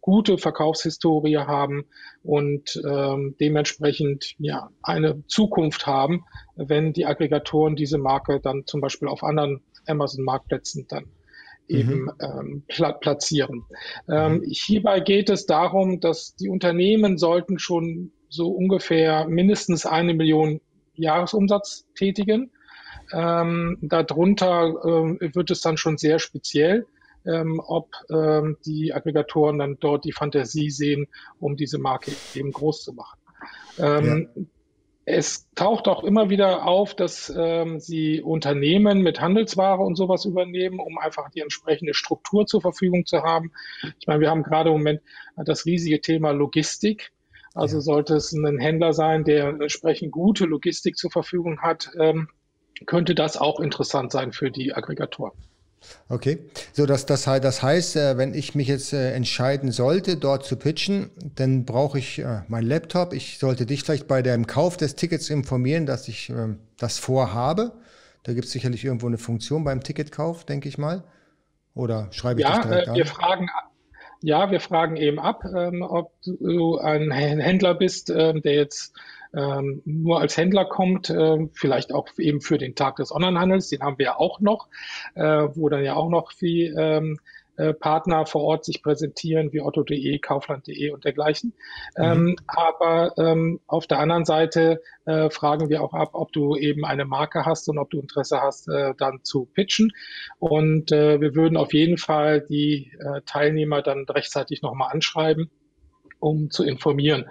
gute 0.02 0.38
Verkaufshistorie 0.38 1.38
haben 1.38 1.86
und 2.24 2.82
ähm, 2.88 3.36
dementsprechend 3.40 4.34
ja 4.40 4.70
eine 4.84 5.24
Zukunft 5.28 5.86
haben, 5.86 6.26
wenn 6.56 6.92
die 6.92 7.06
Aggregatoren 7.06 7.76
diese 7.76 7.98
Marke 7.98 8.40
dann 8.42 8.66
zum 8.66 8.82
Beispiel 8.82 9.08
auf 9.08 9.24
anderen 9.24 9.62
Amazon-Marktplätzen 9.88 10.88
dann 10.90 11.06
eben 11.68 12.02
mhm. 12.02 12.12
ähm, 12.20 12.64
pla 12.68 12.92
platzieren. 12.92 13.64
Ähm, 14.10 14.38
mhm. 14.38 14.44
hierbei 14.44 15.00
geht 15.00 15.30
es 15.30 15.46
darum, 15.46 16.00
dass 16.00 16.36
die 16.36 16.50
Unternehmen 16.50 17.18
sollten 17.18 17.60
schon 17.60 18.12
so 18.30 18.50
ungefähr 18.50 19.28
mindestens 19.28 19.86
eine 19.86 20.14
Million 20.14 20.62
Jahresumsatz 20.96 21.86
tätigen. 21.96 22.52
Ähm, 23.14 23.78
darunter 23.82 24.74
ähm, 24.86 25.18
wird 25.20 25.52
es 25.52 25.62
dann 25.62 25.78
schon 25.78 25.98
sehr 25.98 26.20
speziell, 26.20 26.86
ähm, 27.26 27.62
ob 27.66 27.90
ähm, 28.10 28.58
die 28.66 28.94
Aggregatoren 28.94 29.60
dann 29.60 29.78
dort 29.80 30.06
die 30.06 30.12
Fantasie 30.12 30.70
sehen, 30.70 31.08
um 31.40 31.56
diese 31.56 31.78
Marke 31.78 32.12
eben 32.36 32.52
groß 32.52 32.84
zu 32.84 32.94
machen. 32.94 33.20
Ähm, 33.80 34.30
ja. 34.36 34.44
Es 35.04 35.50
taucht 35.56 35.88
auch 35.88 36.04
immer 36.04 36.30
wieder 36.30 36.68
auf, 36.68 36.94
dass 36.94 37.34
ähm, 37.36 37.80
sie 37.80 38.22
Unternehmen 38.22 39.02
mit 39.02 39.20
Handelsware 39.20 39.82
und 39.82 39.96
sowas 39.96 40.26
übernehmen, 40.26 40.80
um 40.80 41.00
einfach 41.00 41.30
die 41.32 41.40
entsprechende 41.40 41.96
Struktur 41.96 42.46
zur 42.46 42.62
Verfügung 42.62 43.06
zu 43.08 43.24
haben. 43.24 43.52
Ich 44.00 44.06
meine, 44.06 44.22
wir 44.22 44.30
haben 44.30 44.44
gerade 44.44 44.70
im 44.70 44.78
Moment 44.78 45.02
das 45.36 45.66
riesige 45.66 46.02
Thema 46.02 46.32
Logistik. 46.32 47.12
Also 47.56 47.78
ja. 47.78 47.82
sollte 47.82 48.16
es 48.16 48.32
ein 48.32 48.60
Händler 48.60 48.94
sein, 48.94 49.24
der 49.24 49.50
entsprechend 49.50 50.12
gute 50.12 50.46
Logistik 50.46 50.98
zur 50.98 51.12
Verfügung 51.12 51.62
hat, 51.62 51.90
ähm, 52.00 52.30
könnte 52.86 53.16
das 53.16 53.38
auch 53.38 53.60
interessant 53.60 54.12
sein 54.12 54.32
für 54.32 54.52
die 54.52 54.74
Aggregatoren. 54.74 55.34
Okay, 56.10 56.40
so 56.74 56.86
dass 56.86 57.06
das, 57.06 57.24
das 57.24 57.64
heißt, 57.64 57.96
äh, 57.96 58.18
wenn 58.18 58.34
ich 58.34 58.54
mich 58.54 58.68
jetzt 58.68 58.94
äh, 58.94 59.14
entscheiden 59.14 59.72
sollte, 59.72 60.18
dort 60.18 60.46
zu 60.46 60.56
pitchen, 60.56 61.10
dann 61.36 61.66
brauche 61.66 62.00
ich 62.00 62.20
äh, 62.20 62.42
meinen 62.48 62.68
Laptop. 62.68 63.14
Ich 63.14 63.40
sollte 63.40 63.66
dich 63.66 63.84
vielleicht 63.84 64.08
bei 64.08 64.22
dem 64.22 64.46
Kauf 64.46 64.78
des 64.78 64.96
Tickets 64.96 65.30
informieren, 65.30 65.86
dass 65.86 66.08
ich 66.08 66.30
ähm, 66.30 66.60
das 66.78 67.00
vorhabe. 67.00 67.74
Da 68.24 68.34
gibt 68.34 68.46
es 68.46 68.52
sicherlich 68.52 68.86
irgendwo 68.86 69.08
eine 69.08 69.18
Funktion 69.18 69.64
beim 69.64 69.82
Ticketkauf, 69.82 70.46
denke 70.46 70.70
ich 70.70 70.78
mal. 70.78 71.04
Oder 71.74 72.10
schreibe 72.12 72.42
ich 72.42 72.48
ja, 72.48 72.58
das 72.58 72.68
direkt 72.68 72.88
äh, 72.90 72.94
wir 72.94 73.04
an? 73.04 73.08
Fragen, 73.08 73.50
ja, 74.22 74.52
wir 74.52 74.60
fragen 74.60 74.96
eben 74.98 75.20
ab, 75.20 75.44
ähm, 75.46 75.82
ob 75.82 76.14
du 76.24 76.78
ein 76.78 77.12
Händler 77.12 77.74
bist, 77.74 78.10
ähm, 78.10 78.42
der 78.42 78.54
jetzt 78.54 78.96
ähm, 79.34 79.82
nur 79.86 80.20
als 80.20 80.38
Händler 80.38 80.66
kommt, 80.66 81.10
äh, 81.10 81.48
vielleicht 81.54 81.94
auch 81.94 82.08
eben 82.18 82.42
für 82.42 82.58
den 82.58 82.76
Tag 82.76 82.98
des 82.98 83.14
Onlinehandels, 83.14 83.70
den 83.70 83.82
haben 83.82 83.98
wir 83.98 84.06
ja 84.06 84.16
auch 84.18 84.40
noch, 84.40 84.68
äh, 85.16 85.48
wo 85.54 85.70
dann 85.70 85.84
ja 85.84 85.96
auch 85.96 86.10
noch 86.10 86.34
wie 86.40 86.66
ähm, 86.66 87.18
äh, 87.58 87.74
Partner 87.74 88.26
vor 88.26 88.44
Ort 88.44 88.66
sich 88.66 88.82
präsentieren, 88.82 89.52
wie 89.52 89.62
otto.de, 89.62 90.20
kaufland.de 90.20 90.92
und 90.92 91.04
dergleichen. 91.04 91.54
Mhm. 91.98 92.04
Ähm, 92.04 92.36
aber 92.48 93.14
ähm, 93.18 93.60
auf 93.68 93.88
der 93.88 94.00
anderen 94.00 94.26
Seite 94.26 94.82
äh, 95.06 95.30
fragen 95.30 95.70
wir 95.70 95.84
auch 95.84 95.94
ab, 95.94 96.12
ob 96.14 96.32
du 96.32 96.56
eben 96.56 96.86
eine 96.86 97.06
Marke 97.06 97.46
hast 97.46 97.68
und 97.70 97.78
ob 97.78 97.90
du 97.90 98.00
Interesse 98.00 98.42
hast, 98.42 98.68
äh, 98.68 98.94
dann 98.98 99.20
zu 99.24 99.46
pitchen. 99.46 99.92
Und 100.40 100.92
äh, 100.92 101.20
wir 101.20 101.36
würden 101.36 101.58
auf 101.58 101.74
jeden 101.74 101.98
Fall 101.98 102.42
die 102.42 102.92
äh, 103.00 103.22
Teilnehmer 103.26 103.82
dann 103.82 104.06
rechtzeitig 104.06 104.62
nochmal 104.62 104.92
anschreiben 104.92 105.50
um 106.20 106.52
zu 106.52 106.64
informieren. 106.64 107.26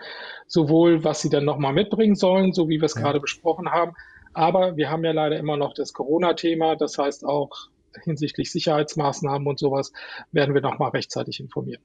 Sowohl, 0.48 1.04
was 1.04 1.22
sie 1.22 1.30
dann 1.30 1.44
nochmal 1.44 1.72
mitbringen 1.72 2.16
sollen, 2.16 2.52
so 2.52 2.68
wie 2.68 2.80
wir 2.80 2.86
es 2.86 2.96
ja. 2.96 3.02
gerade 3.02 3.20
besprochen 3.20 3.70
haben, 3.70 3.92
aber 4.32 4.76
wir 4.76 4.90
haben 4.90 5.04
ja 5.04 5.12
leider 5.12 5.36
immer 5.38 5.56
noch 5.56 5.74
das 5.74 5.92
Corona-Thema. 5.92 6.76
Das 6.76 6.98
heißt 6.98 7.24
auch 7.24 7.68
hinsichtlich 8.02 8.50
Sicherheitsmaßnahmen 8.52 9.46
und 9.46 9.58
sowas 9.58 9.92
werden 10.32 10.54
wir 10.54 10.60
nochmal 10.60 10.90
rechtzeitig 10.90 11.40
informieren. 11.40 11.82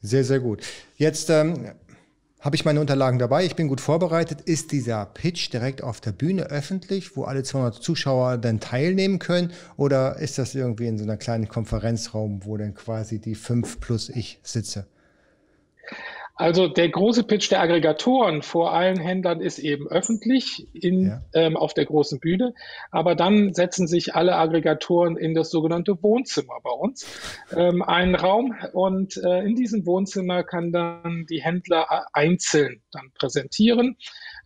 Sehr, 0.00 0.24
sehr 0.24 0.40
gut. 0.40 0.62
Jetzt 0.96 1.30
ähm, 1.30 1.72
habe 2.40 2.54
ich 2.54 2.64
meine 2.64 2.80
Unterlagen 2.80 3.18
dabei. 3.18 3.44
Ich 3.44 3.56
bin 3.56 3.66
gut 3.66 3.80
vorbereitet. 3.80 4.42
Ist 4.42 4.70
dieser 4.70 5.04
Pitch 5.06 5.52
direkt 5.52 5.82
auf 5.82 6.00
der 6.00 6.12
Bühne 6.12 6.44
öffentlich, 6.44 7.16
wo 7.16 7.24
alle 7.24 7.42
200 7.42 7.74
Zuschauer 7.82 8.38
dann 8.38 8.60
teilnehmen 8.60 9.18
können? 9.18 9.52
Oder 9.76 10.18
ist 10.18 10.38
das 10.38 10.54
irgendwie 10.54 10.86
in 10.86 10.98
so 10.98 11.04
einer 11.04 11.16
kleinen 11.16 11.48
Konferenzraum, 11.48 12.44
wo 12.44 12.56
dann 12.56 12.74
quasi 12.74 13.18
die 13.18 13.34
fünf 13.34 13.80
plus 13.80 14.08
ich 14.08 14.38
sitze? 14.42 14.86
Also 16.36 16.68
der 16.68 16.90
große 16.90 17.24
Pitch 17.24 17.50
der 17.50 17.62
Aggregatoren 17.62 18.42
vor 18.42 18.74
allen 18.74 19.00
Händlern 19.00 19.40
ist 19.40 19.58
eben 19.58 19.88
öffentlich 19.88 20.68
in, 20.74 21.06
ja. 21.06 21.22
ähm, 21.32 21.56
auf 21.56 21.72
der 21.72 21.86
großen 21.86 22.20
Bühne. 22.20 22.52
Aber 22.90 23.14
dann 23.14 23.54
setzen 23.54 23.86
sich 23.86 24.14
alle 24.14 24.36
Aggregatoren 24.36 25.16
in 25.16 25.34
das 25.34 25.50
sogenannte 25.50 26.02
Wohnzimmer 26.02 26.58
bei 26.62 26.70
uns, 26.70 27.06
ähm, 27.56 27.82
einen 27.82 28.14
Raum. 28.14 28.54
Und 28.74 29.16
äh, 29.16 29.40
in 29.44 29.56
diesem 29.56 29.86
Wohnzimmer 29.86 30.44
kann 30.44 30.72
dann 30.72 31.24
die 31.30 31.42
Händler 31.42 32.06
einzeln 32.12 32.82
dann 32.92 33.10
präsentieren. 33.18 33.96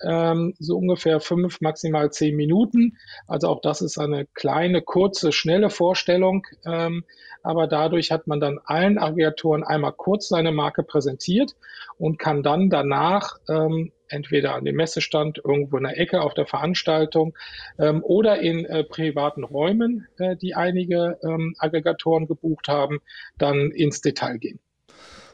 Ähm, 0.02 0.54
so 0.58 0.76
ungefähr 0.76 1.20
fünf, 1.20 1.60
maximal 1.60 2.10
zehn 2.10 2.36
Minuten. 2.36 2.96
Also 3.26 3.48
auch 3.48 3.60
das 3.60 3.82
ist 3.82 3.98
eine 3.98 4.26
kleine, 4.34 4.82
kurze, 4.82 5.32
schnelle 5.32 5.70
Vorstellung. 5.70 6.46
Ähm, 6.64 7.04
aber 7.42 7.66
dadurch 7.66 8.10
hat 8.10 8.26
man 8.26 8.40
dann 8.40 8.60
allen 8.64 8.98
Aggregatoren 8.98 9.64
einmal 9.64 9.92
kurz 9.92 10.28
seine 10.28 10.52
Marke 10.52 10.82
präsentiert 10.82 11.56
und 11.98 12.18
kann 12.18 12.42
dann 12.42 12.70
danach 12.70 13.36
ähm, 13.48 13.92
entweder 14.08 14.54
an 14.54 14.64
dem 14.64 14.76
Messestand, 14.76 15.40
irgendwo 15.44 15.76
in 15.76 15.84
der 15.84 15.98
Ecke 15.98 16.20
auf 16.20 16.34
der 16.34 16.46
Veranstaltung 16.46 17.34
ähm, 17.78 18.02
oder 18.02 18.40
in 18.40 18.64
äh, 18.64 18.84
privaten 18.84 19.44
Räumen, 19.44 20.06
äh, 20.18 20.36
die 20.36 20.54
einige 20.54 21.18
ähm, 21.22 21.54
Aggregatoren 21.58 22.26
gebucht 22.26 22.68
haben, 22.68 23.00
dann 23.38 23.70
ins 23.70 24.00
Detail 24.00 24.38
gehen. 24.38 24.58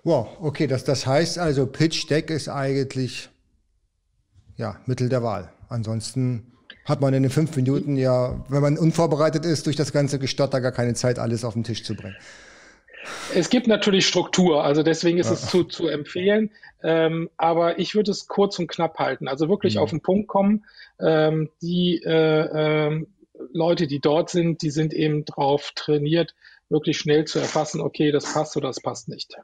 Wow, 0.04 0.28
okay, 0.40 0.66
das, 0.66 0.84
das 0.84 1.06
heißt 1.06 1.38
also, 1.38 1.66
Pitch 1.66 2.08
Deck 2.08 2.30
ist 2.30 2.48
eigentlich 2.48 3.30
ja, 4.56 4.80
Mittel 4.86 5.08
der 5.08 5.22
Wahl. 5.22 5.52
Ansonsten 5.68 6.52
hat 6.84 7.00
man 7.00 7.12
in 7.14 7.22
den 7.22 7.32
fünf 7.32 7.54
Minuten 7.56 7.96
ja, 7.96 8.44
wenn 8.48 8.62
man 8.62 8.78
unvorbereitet 8.78 9.44
ist, 9.44 9.66
durch 9.66 9.76
das 9.76 9.92
ganze 9.92 10.18
Gestotter 10.18 10.60
gar 10.60 10.72
keine 10.72 10.94
Zeit, 10.94 11.18
alles 11.18 11.44
auf 11.44 11.54
den 11.54 11.64
Tisch 11.64 11.84
zu 11.84 11.94
bringen. 11.94 12.16
Es 13.34 13.50
gibt 13.50 13.66
natürlich 13.66 14.06
Struktur, 14.06 14.64
also 14.64 14.82
deswegen 14.82 15.18
ist 15.18 15.28
ja. 15.28 15.34
es 15.34 15.48
zu, 15.48 15.64
zu 15.64 15.86
empfehlen. 15.86 16.50
Ähm, 16.82 17.30
aber 17.36 17.78
ich 17.78 17.94
würde 17.94 18.10
es 18.10 18.26
kurz 18.26 18.58
und 18.58 18.68
knapp 18.68 18.98
halten. 18.98 19.28
Also 19.28 19.48
wirklich 19.48 19.74
ja. 19.74 19.80
Mhm. 19.80 19.84
auf 19.84 19.90
den 19.90 20.02
Punkt 20.02 20.28
kommen. 20.28 20.64
Ähm, 21.00 21.50
die 21.62 22.02
äh, 22.04 22.90
äh, 22.90 23.06
Leute, 23.52 23.86
die 23.86 24.00
dort 24.00 24.30
sind, 24.30 24.62
die 24.62 24.70
sind 24.70 24.94
eben 24.94 25.24
drauf 25.24 25.72
trainiert, 25.74 26.34
wirklich 26.68 26.98
schnell 26.98 27.24
zu 27.24 27.38
erfassen, 27.38 27.80
okay, 27.80 28.10
das 28.10 28.32
passt 28.32 28.56
oder 28.56 28.68
das 28.68 28.80
passt 28.80 29.08
nicht. 29.08 29.36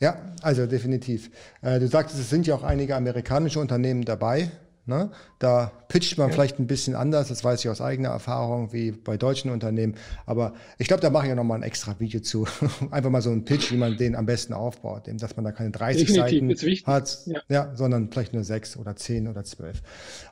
Ja, 0.00 0.16
also 0.40 0.66
definitiv. 0.66 1.30
Äh, 1.60 1.78
du 1.78 1.86
sagtest, 1.86 2.18
es 2.18 2.30
sind 2.30 2.46
ja 2.46 2.54
auch 2.54 2.62
einige 2.62 2.96
amerikanische 2.96 3.60
Unternehmen 3.60 4.04
dabei. 4.04 4.50
Ne? 4.86 5.10
Da 5.38 5.70
pitcht 5.88 6.16
man 6.16 6.28
ja. 6.28 6.34
vielleicht 6.34 6.58
ein 6.58 6.66
bisschen 6.66 6.96
anders, 6.96 7.28
das 7.28 7.44
weiß 7.44 7.60
ich 7.60 7.68
aus 7.68 7.82
eigener 7.82 8.08
Erfahrung, 8.08 8.72
wie 8.72 8.92
bei 8.92 9.18
deutschen 9.18 9.50
Unternehmen. 9.50 9.94
Aber 10.24 10.54
ich 10.78 10.88
glaube, 10.88 11.02
da 11.02 11.10
mache 11.10 11.26
ich 11.26 11.28
ja 11.28 11.34
nochmal 11.34 11.58
ein 11.58 11.62
extra 11.62 12.00
Video 12.00 12.20
zu. 12.20 12.46
Einfach 12.90 13.10
mal 13.10 13.20
so 13.20 13.30
ein 13.30 13.44
Pitch, 13.44 13.70
wie 13.72 13.76
man 13.76 13.98
den 13.98 14.16
am 14.16 14.24
besten 14.26 14.54
aufbaut, 14.54 15.06
eben, 15.06 15.18
dass 15.18 15.36
man 15.36 15.44
da 15.44 15.52
keine 15.52 15.70
30 15.70 16.06
Definitiv, 16.06 16.80
Seiten 16.80 16.86
hat, 16.86 17.18
ja. 17.26 17.40
ja. 17.48 17.76
sondern 17.76 18.10
vielleicht 18.10 18.32
nur 18.32 18.42
sechs 18.42 18.76
oder 18.76 18.96
zehn 18.96 19.28
oder 19.28 19.44
zwölf. 19.44 19.82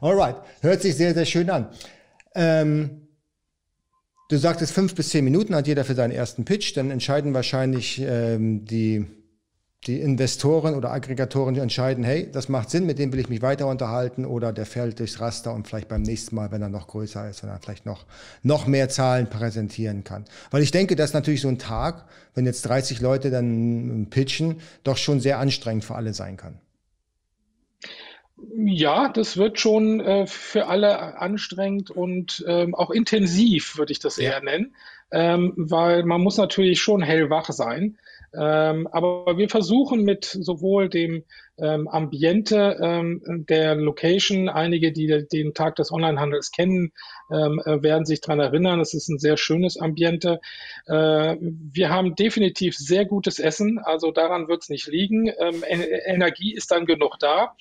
Alright, 0.00 0.36
hört 0.62 0.80
sich 0.80 0.96
sehr, 0.96 1.14
sehr 1.14 1.26
schön 1.26 1.50
an. 1.50 1.68
Ähm, 2.34 3.02
Du 4.30 4.36
sagtest, 4.36 4.72
fünf 4.74 4.94
bis 4.94 5.08
zehn 5.08 5.24
Minuten 5.24 5.54
hat 5.54 5.66
jeder 5.66 5.86
für 5.86 5.94
seinen 5.94 6.10
ersten 6.10 6.44
Pitch. 6.44 6.76
Dann 6.76 6.90
entscheiden 6.90 7.32
wahrscheinlich 7.32 7.98
ähm, 7.98 8.66
die 8.66 9.06
die 9.86 10.00
Investoren 10.00 10.74
oder 10.74 10.90
Aggregatoren 10.90 11.56
entscheiden, 11.56 12.02
hey, 12.02 12.28
das 12.30 12.48
macht 12.48 12.68
Sinn, 12.68 12.84
mit 12.84 12.98
dem 12.98 13.12
will 13.12 13.20
ich 13.20 13.28
mich 13.28 13.42
weiter 13.42 13.68
unterhalten 13.68 14.26
oder 14.26 14.52
der 14.52 14.66
fällt 14.66 14.98
durchs 14.98 15.20
Raster 15.20 15.54
und 15.54 15.68
vielleicht 15.68 15.88
beim 15.88 16.02
nächsten 16.02 16.34
Mal, 16.34 16.50
wenn 16.50 16.60
er 16.60 16.68
noch 16.68 16.88
größer 16.88 17.28
ist, 17.30 17.42
wenn 17.42 17.50
er 17.50 17.60
vielleicht 17.60 17.86
noch, 17.86 18.04
noch 18.42 18.66
mehr 18.66 18.88
Zahlen 18.88 19.30
präsentieren 19.30 20.02
kann. 20.02 20.24
Weil 20.50 20.62
ich 20.62 20.72
denke, 20.72 20.96
dass 20.96 21.14
natürlich 21.14 21.40
so 21.40 21.48
ein 21.48 21.58
Tag, 21.58 22.06
wenn 22.34 22.44
jetzt 22.44 22.62
30 22.62 23.00
Leute 23.00 23.30
dann 23.30 24.08
pitchen, 24.10 24.60
doch 24.82 24.96
schon 24.96 25.20
sehr 25.20 25.38
anstrengend 25.38 25.84
für 25.84 25.94
alle 25.94 26.12
sein 26.12 26.36
kann. 26.36 26.60
Ja, 28.56 29.08
das 29.08 29.36
wird 29.36 29.58
schon 29.58 30.00
äh, 30.00 30.26
für 30.26 30.66
alle 30.66 31.18
anstrengend 31.18 31.90
und 31.90 32.44
ähm, 32.46 32.74
auch 32.74 32.90
intensiv, 32.90 33.78
würde 33.78 33.92
ich 33.92 33.98
das 34.00 34.18
eher 34.18 34.42
nennen. 34.42 34.74
ähm, 35.10 35.54
weil 35.56 36.04
man 36.04 36.20
muss 36.20 36.36
natürlich 36.36 36.80
schon 36.80 37.02
hellwach 37.02 37.50
sein. 37.50 37.98
Ähm, 38.34 38.86
aber 38.92 39.38
wir 39.38 39.48
versuchen 39.48 40.04
mit 40.04 40.24
sowohl 40.24 40.88
dem 40.88 41.24
ähm, 41.58 41.88
Ambiente 41.88 42.78
ähm, 42.80 43.22
der 43.48 43.74
Location, 43.74 44.48
einige, 44.48 44.92
die 44.92 45.26
den 45.30 45.54
Tag 45.54 45.76
des 45.76 45.90
Onlinehandels 45.90 46.52
kennen, 46.52 46.92
ähm, 47.32 47.60
äh, 47.64 47.82
werden 47.82 48.04
sich 48.04 48.20
daran 48.20 48.40
erinnern, 48.40 48.80
es 48.80 48.94
ist 48.94 49.08
ein 49.08 49.18
sehr 49.18 49.36
schönes 49.36 49.78
Ambiente. 49.78 50.40
Äh, 50.86 51.36
wir 51.40 51.90
haben 51.90 52.14
definitiv 52.14 52.76
sehr 52.76 53.06
gutes 53.06 53.38
Essen, 53.38 53.78
also 53.78 54.12
daran 54.12 54.48
wird 54.48 54.62
es 54.62 54.68
nicht 54.68 54.86
liegen. 54.86 55.28
Ähm, 55.38 55.64
Energie 56.06 56.54
ist 56.54 56.70
dann 56.70 56.86
genug 56.86 57.18
da. 57.18 57.56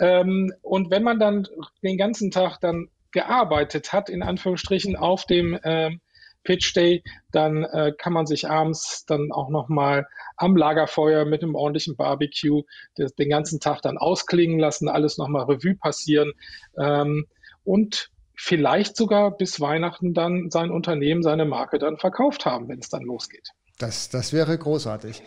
Ähm, 0.00 0.52
und 0.62 0.90
wenn 0.90 1.02
man 1.02 1.18
dann 1.18 1.46
den 1.82 1.96
ganzen 1.96 2.30
Tag 2.30 2.58
dann 2.60 2.88
gearbeitet 3.12 3.92
hat, 3.92 4.10
in 4.10 4.22
Anführungsstrichen, 4.22 4.96
auf 4.96 5.24
dem 5.24 5.58
ähm, 5.64 6.00
Pitch 6.48 6.74
Day, 6.74 7.02
dann 7.30 7.64
äh, 7.64 7.92
kann 7.92 8.14
man 8.14 8.24
sich 8.24 8.48
abends 8.48 9.04
dann 9.04 9.32
auch 9.32 9.50
nochmal 9.50 10.06
am 10.38 10.56
Lagerfeuer 10.56 11.26
mit 11.26 11.42
einem 11.42 11.54
ordentlichen 11.54 11.94
Barbecue 11.94 12.62
das, 12.96 13.14
den 13.14 13.28
ganzen 13.28 13.60
Tag 13.60 13.82
dann 13.82 13.98
ausklingen 13.98 14.58
lassen, 14.58 14.88
alles 14.88 15.18
nochmal 15.18 15.44
Revue 15.44 15.74
passieren 15.74 16.32
ähm, 16.78 17.26
und 17.64 18.10
vielleicht 18.34 18.96
sogar 18.96 19.36
bis 19.36 19.60
Weihnachten 19.60 20.14
dann 20.14 20.48
sein 20.50 20.70
Unternehmen, 20.70 21.22
seine 21.22 21.44
Marke 21.44 21.78
dann 21.78 21.98
verkauft 21.98 22.46
haben, 22.46 22.66
wenn 22.68 22.78
es 22.78 22.88
dann 22.88 23.02
losgeht. 23.02 23.50
Das, 23.78 24.08
das 24.08 24.32
wäre 24.32 24.56
großartig. 24.56 25.22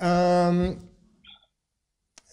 Ähm, 0.00 0.87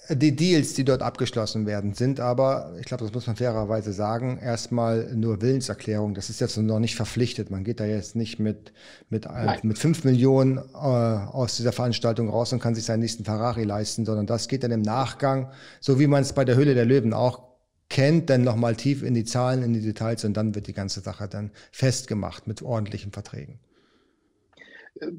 die 0.09 0.35
Deals, 0.35 0.73
die 0.73 0.83
dort 0.83 1.01
abgeschlossen 1.01 1.65
werden, 1.65 1.93
sind 1.93 2.19
aber, 2.19 2.73
ich 2.79 2.85
glaube, 2.85 3.03
das 3.03 3.13
muss 3.13 3.27
man 3.27 3.35
fairerweise 3.35 3.93
sagen, 3.93 4.37
erstmal 4.37 5.13
nur 5.15 5.41
Willenserklärung. 5.41 6.13
Das 6.13 6.29
ist 6.29 6.41
jetzt 6.41 6.57
noch 6.57 6.79
nicht 6.79 6.95
verpflichtet. 6.95 7.49
Man 7.49 7.63
geht 7.63 7.79
da 7.79 7.85
jetzt 7.85 8.15
nicht 8.15 8.39
mit, 8.39 8.71
mit, 9.09 9.25
äh, 9.25 9.57
mit 9.63 9.79
fünf 9.79 10.03
Millionen 10.03 10.57
äh, 10.57 10.61
aus 10.73 11.57
dieser 11.57 11.71
Veranstaltung 11.71 12.29
raus 12.29 12.53
und 12.53 12.59
kann 12.59 12.75
sich 12.75 12.85
seinen 12.85 12.99
nächsten 12.99 13.25
Ferrari 13.25 13.63
leisten, 13.63 14.05
sondern 14.05 14.27
das 14.27 14.47
geht 14.47 14.63
dann 14.63 14.71
im 14.71 14.81
Nachgang, 14.81 15.49
so 15.79 15.99
wie 15.99 16.07
man 16.07 16.21
es 16.21 16.33
bei 16.33 16.45
der 16.45 16.55
Hülle 16.55 16.75
der 16.75 16.85
Löwen 16.85 17.13
auch 17.13 17.55
kennt, 17.89 18.29
dann 18.29 18.43
nochmal 18.43 18.75
tief 18.75 19.03
in 19.03 19.13
die 19.13 19.25
Zahlen, 19.25 19.63
in 19.63 19.73
die 19.73 19.81
Details 19.81 20.25
und 20.25 20.35
dann 20.35 20.55
wird 20.55 20.67
die 20.67 20.73
ganze 20.73 21.01
Sache 21.01 21.27
dann 21.27 21.51
festgemacht 21.71 22.47
mit 22.47 22.61
ordentlichen 22.61 23.11
Verträgen. 23.11 23.59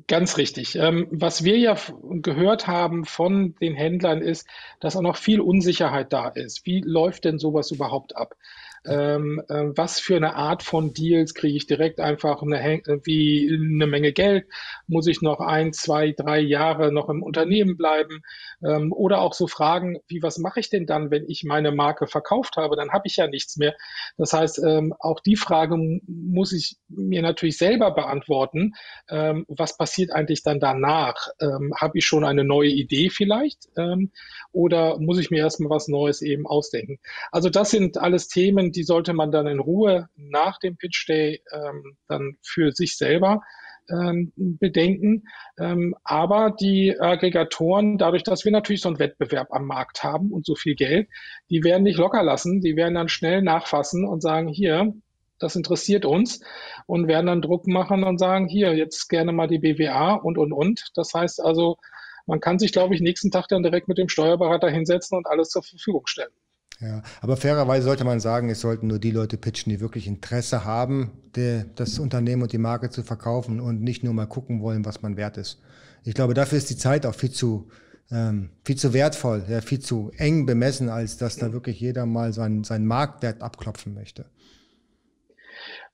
Ganz 0.07 0.39
richtig. 0.39 0.77
Ähm, 0.77 1.07
was 1.11 1.45
wir 1.45 1.59
ja 1.59 1.77
gehört 2.23 2.67
haben 2.67 3.05
von 3.05 3.55
den 3.61 3.75
Händlern 3.75 4.23
ist, 4.23 4.49
dass 4.81 4.97
auch 4.97 5.03
noch 5.03 5.17
viel 5.17 5.41
Unsicherheit 5.41 6.13
da 6.15 6.29
ist. 6.29 6.65
Wie 6.65 6.81
läuft 6.81 7.25
denn 7.27 7.39
sowas 7.39 7.71
überhaupt 7.71 8.17
ab? 8.17 8.37
Ähm, 8.89 9.43
äh, 9.49 9.65
was 9.77 10.01
für 10.01 10.17
eine 10.17 10.35
Art 10.37 10.63
von 10.63 10.93
Deals 10.93 11.35
kriege 11.35 11.57
ich 11.57 11.67
direkt 11.67 12.01
einfach 12.01 12.43
eine, 12.43 12.83
wie 13.05 13.49
eine 13.53 13.87
Menge 13.87 14.13
Geld, 14.13 14.47
muss 14.87 15.07
ich 15.07 15.23
noch 15.23 15.41
ein, 15.41 15.73
zwei, 15.73 16.13
drei 16.13 16.41
Jahre 16.41 16.93
noch 16.93 17.09
im 17.09 17.23
Unternehmen 17.23 17.77
bleiben 17.77 18.23
ähm, 18.65 18.93
oder 18.93 19.21
auch 19.21 19.35
so 19.35 19.47
Fragen, 19.47 19.99
wie 20.09 20.23
was 20.23 20.39
mache 20.39 20.61
ich 20.61 20.71
denn 20.71 20.87
dann, 20.87 21.11
wenn 21.11 21.25
ich 21.29 21.45
meine 21.45 21.73
Marke 21.73 22.07
verkauft 22.07 22.57
habe, 22.57 22.77
dann 22.77 22.91
habe 22.91 23.07
ich 23.07 23.17
ja 23.17 23.27
nichts 23.27 23.57
mehr. 23.57 23.75
Das 24.17 24.33
heißt, 24.33 24.63
ähm, 24.65 24.95
auch 24.99 25.21
die 25.21 25.37
Frage 25.37 25.77
muss 26.07 26.53
ich 26.53 26.77
mir 26.89 27.23
natürlich 27.23 27.59
selber 27.59 27.93
beantworten, 27.93 28.75
ähm, 29.09 29.45
was 29.49 29.77
passiert 29.77 30.13
eigentlich 30.13 30.43
dann 30.43 30.61
danach? 30.61 31.29
Ähm, 31.41 31.73
habe 31.77 31.99
ich 31.99 32.07
schon 32.07 32.25
eine 32.25 32.45
neue 32.45 32.71
Idee 32.71 33.11
vielleicht 33.11 33.69
ähm, 33.77 34.11
oder 34.53 34.99
muss 34.99 35.19
ich 35.19 35.31
mir 35.31 35.39
erstmal 35.39 35.71
was 35.71 35.89
Neues 35.89 36.23
eben 36.23 36.47
ausdenken? 36.47 36.99
Also 37.31 37.51
das 37.51 37.71
sind 37.71 37.99
alles 37.99 38.29
Themen, 38.29 38.73
die 38.77 38.85
sollte 38.85 39.15
man 39.15 39.33
dann 39.33 39.47
in 39.47 39.59
Ruhe 39.59 40.09
nach 40.17 40.59
dem 40.59 40.77
Pitch 40.77 41.09
Day 41.09 41.43
ähm, 41.53 41.97
dann 42.09 42.37
für 42.43 42.73
sich 42.73 42.97
selber 42.97 43.41
ähm, 43.91 44.33
bedenken. 44.37 45.25
Ähm, 45.59 45.95
aber 46.05 46.51
die 46.51 46.99
Aggregatoren, 46.99 47.99
dadurch, 47.99 48.23
dass 48.23 48.45
wir 48.45 48.53
natürlich 48.53 48.83
so 48.83 48.89
einen 48.89 48.99
Wettbewerb 48.99 49.49
am 49.53 49.67
Markt 49.67 50.03
haben 50.03 50.33
und 50.33 50.45
so 50.45 50.55
viel 50.55 50.75
Geld, 50.75 51.09
die 51.51 51.63
werden 51.65 51.85
nicht 51.85 51.99
locker 51.99 52.23
lassen, 52.23 52.61
die 52.61 52.77
werden 52.77 52.95
dann 52.95 53.09
schnell 53.09 53.43
nachfassen 53.43 54.07
und 54.07 54.23
sagen, 54.23 54.49
hier, 54.49 54.93
das 55.39 55.57
interessiert 55.57 56.05
uns 56.05 56.41
und 56.87 57.09
werden 57.09 57.27
dann 57.27 57.43
Druck 57.43 57.67
machen 57.67 58.05
und 58.05 58.19
sagen, 58.19 58.49
hier, 58.49 58.75
jetzt 58.75 59.09
gerne 59.09 59.33
mal 59.33 59.49
die 59.49 59.59
BWA 59.59 60.15
und, 60.15 60.39
und, 60.39 60.53
und. 60.53 60.91
Das 60.95 61.13
heißt 61.15 61.43
also, 61.45 61.77
man 62.27 62.41
kann 62.41 62.59
sich, 62.59 62.73
glaube 62.73 62.95
ich, 62.95 63.01
nächsten 63.01 63.31
Tag 63.31 63.47
dann 63.49 63.63
direkt 63.63 63.87
mit 63.87 63.99
dem 63.99 64.09
Steuerberater 64.09 64.69
hinsetzen 64.69 65.17
und 65.17 65.27
alles 65.27 65.51
zur 65.51 65.63
Verfügung 65.63 66.07
stellen. 66.07 66.33
Ja, 66.81 67.03
aber 67.23 67.39
fairerweise 67.39 67.85
sollte 67.87 68.05
man 68.05 68.21
sagen, 68.21 68.51
es 68.51 68.61
sollten 68.61 68.87
nur 68.89 68.99
die 68.99 69.11
Leute 69.11 69.39
pitchen, 69.39 69.73
die 69.73 69.81
wirklich 69.81 70.07
Interesse 70.07 70.65
haben, 70.65 71.13
die, 71.35 71.65
das 71.75 71.99
Unternehmen 71.99 72.43
und 72.43 72.53
die 72.53 72.59
Marke 72.59 72.91
zu 72.91 73.03
verkaufen 73.03 73.61
und 73.61 73.81
nicht 73.83 74.05
nur 74.05 74.13
mal 74.13 74.27
gucken 74.27 74.61
wollen, 74.61 74.85
was 74.85 75.01
man 75.01 75.17
wert 75.17 75.39
ist. 75.39 75.63
Ich 76.05 76.15
glaube, 76.15 76.35
dafür 76.35 76.59
ist 76.59 76.69
die 76.69 76.77
Zeit 76.77 77.07
auch 77.07 77.15
viel 77.15 77.31
zu, 77.31 77.69
ähm, 78.11 78.51
viel 78.65 78.77
zu 78.77 78.93
wertvoll, 78.93 79.45
ja, 79.49 79.63
viel 79.63 79.81
zu 79.81 80.13
eng 80.19 80.45
bemessen, 80.45 80.91
als 80.91 81.17
dass 81.17 81.37
da 81.37 81.53
wirklich 81.53 81.81
jeder 81.81 82.05
mal 82.05 82.35
seinen, 82.35 82.63
seinen 82.63 82.87
Marktwert 82.87 83.43
abklopfen 83.43 83.95
möchte. 83.95 84.27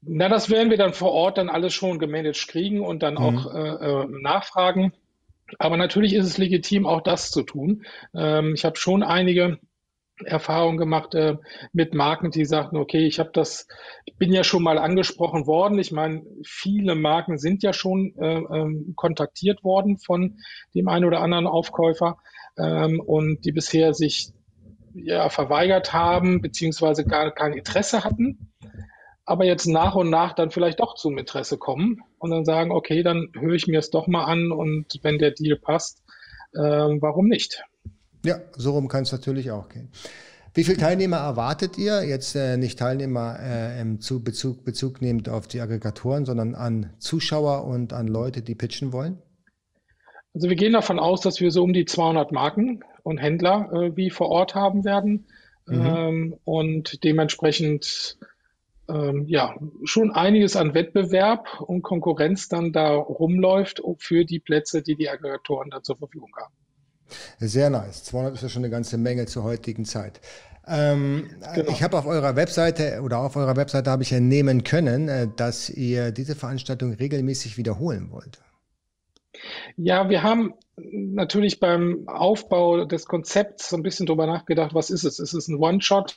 Na, 0.01 0.29
das 0.29 0.51
werden 0.51 0.71
wir 0.71 0.79
dann 0.79 0.95
vor 0.95 1.13
Ort 1.13 1.39
dann 1.39 1.49
alles 1.49 1.75
schon 1.75 2.01
gemanagt 2.01 2.49
kriegen 2.49 2.81
und 2.81 3.05
dann 3.05 3.15
mhm. 3.15 3.21
auch 3.21 3.55
äh, 3.55 4.03
äh 4.03 4.07
nachfragen. 4.21 4.93
Aber 5.59 5.77
natürlich 5.77 6.15
ist 6.15 6.27
es 6.27 6.39
legitim, 6.39 6.87
auch 6.87 7.03
das 7.03 7.31
zu 7.31 7.43
tun. 7.43 7.85
Ähm, 8.15 8.55
ich 8.55 8.65
habe 8.65 8.77
schon 8.77 9.05
einige 9.05 9.59
Erfahrung 10.25 10.77
gemacht 10.77 11.15
äh, 11.15 11.37
mit 11.73 11.95
Marken, 11.95 12.31
die 12.31 12.45
sagten, 12.45 12.77
okay, 12.77 13.07
ich 13.07 13.19
habe 13.19 13.31
das, 13.33 13.67
ich 14.05 14.17
bin 14.17 14.33
ja 14.33 14.45
schon 14.45 14.63
mal 14.63 14.79
angesprochen 14.79 15.47
worden. 15.47 15.79
Ich 15.79 15.93
meine, 15.93 16.23
viele 16.45 16.95
Marken 16.95 17.39
sind 17.39 17.63
ja 17.63 17.73
schon 17.73 18.15
äh, 18.19 18.39
ähm, 18.39 18.95
kontaktiert 18.97 19.65
worden 19.65 19.99
von 19.99 20.39
dem 20.75 20.89
einen 20.89 21.05
oder 21.05 21.21
anderen 21.21 21.47
Aufkäufer 21.47 22.19
ähm, 22.59 23.01
und 23.01 23.45
die 23.45 23.53
bisher 23.53 23.95
sich 23.95 24.33
ja 24.95 25.29
verweigert 25.29 25.93
haben, 25.93 26.41
beziehungsweise 26.41 27.05
gar 27.05 27.31
kein 27.33 27.53
Interesse 27.53 28.05
hatten, 28.05 28.53
aber 29.25 29.45
jetzt 29.45 29.67
nach 29.67 29.95
und 29.95 30.11
nach 30.11 30.35
dann 30.35 30.51
vielleicht 30.51 30.81
doch 30.81 30.95
zum 30.95 31.19
Interesse 31.19 31.59
kommen 31.59 32.03
und 32.19 32.31
dann 32.31 32.45
sagen, 32.45 32.71
okay, 32.71 33.03
dann 33.03 33.29
höre 33.39 33.55
ich 33.55 33.67
mir 33.67 33.79
es 33.79 33.91
doch 33.91 34.07
mal 34.07 34.25
an 34.25 34.53
und 34.53 34.87
wenn 35.03 35.19
der 35.19 35.31
Deal 35.31 35.57
passt, 35.57 36.03
äh, 36.55 36.61
warum 36.61 37.29
nicht? 37.29 37.65
Ja, 38.25 38.37
so 38.57 38.73
rum 38.73 38.89
kann 38.89 39.03
es 39.03 39.13
natürlich 39.13 39.51
auch 39.51 39.69
gehen. 39.69 39.91
Wie 40.55 40.65
viele 40.65 40.77
Teilnehmer 40.77 41.17
erwartet 41.17 41.79
ihr? 41.79 42.05
Jetzt 42.05 42.37
äh, 42.37 42.59
nicht 42.59 42.79
Teilnehmer 42.79 43.39
äh, 43.41 43.81
im 43.81 44.01
Zu 44.01 44.23
Bezug, 44.23 44.65
Bezug 44.65 45.01
nehmend 45.01 45.31
auf 45.31 45.49
die 45.49 45.61
Aggregatoren, 45.61 46.27
sondern 46.27 46.55
an 46.55 46.93
Zuschauer 46.99 47.65
und 47.65 47.95
an 47.95 48.07
Leute, 48.07 48.43
die 48.43 48.55
pitchen 48.55 48.93
wollen? 48.93 49.19
Also 50.35 50.51
wir 50.51 50.57
gehen 50.57 50.75
davon 50.75 50.99
aus, 50.99 51.23
dass 51.23 51.41
wir 51.41 51.51
so 51.51 51.63
um 51.63 51.73
die 51.73 51.87
200 51.87 52.33
Marken 52.33 52.85
und 53.03 53.19
Händler 53.19 53.71
äh, 53.73 53.97
wie 53.97 54.11
vor 54.11 54.29
Ort 54.29 54.55
haben 54.55 54.85
werden 54.85 55.27
mhm. 55.67 55.87
ähm, 55.87 56.37
und 56.45 57.03
dementsprechend 57.03 58.19
ähm, 58.89 59.25
ja 59.29 59.55
schon 59.85 60.11
einiges 60.11 60.57
an 60.57 60.75
Wettbewerb 60.75 61.61
und 61.61 61.83
Konkurrenz 61.83 62.49
dann 62.49 62.73
da 62.73 62.95
rumläuft 62.95 63.83
für 63.99 64.25
die 64.25 64.41
Plätze, 64.41 64.83
die 64.83 64.97
die 64.97 65.09
Aggregatoren 65.09 65.71
da 65.71 65.83
zur 65.83 65.97
Verfügung 65.97 66.33
haben. 66.37 66.55
Sehr 67.39 67.71
nice. 67.71 68.05
200 68.05 68.35
ist 68.35 68.43
ja 68.43 68.49
schon 68.49 68.63
eine 68.63 68.71
ganze 68.71 68.99
Menge 68.99 69.27
zur 69.27 69.45
heutigen 69.45 69.85
Zeit. 69.85 70.21
Ähm, 70.67 71.29
genau. 71.55 71.71
Ich 71.71 71.83
habe 71.83 71.99
auf 71.99 72.07
eurer 72.07 72.37
Webseite 72.37 73.01
oder 73.03 73.19
auf 73.19 73.35
eurer 73.35 73.57
Webseite 73.57 73.91
habe 73.91 74.05
ich 74.05 74.13
entnehmen 74.13 74.63
können, 74.63 75.09
äh, 75.09 75.29
dass 75.35 75.69
ihr 75.69 76.13
diese 76.13 76.37
Veranstaltung 76.37 76.93
regelmäßig 76.93 77.57
wiederholen 77.57 78.11
wollt. 78.11 78.39
Ja, 79.77 80.09
wir 80.09 80.23
haben 80.23 80.55
natürlich 80.77 81.61
beim 81.61 82.09
Aufbau 82.09 82.85
des 82.85 83.07
Konzepts 83.07 83.69
so 83.69 83.77
ein 83.77 83.83
bisschen 83.83 84.07
drüber 84.07 84.27
nachgedacht, 84.27 84.75
was 84.75 84.91
ist 84.91 85.05
es? 85.05 85.19
Ist 85.19 85.33
es 85.33 85.49
ein 85.49 85.57
One-Shot 85.57 86.17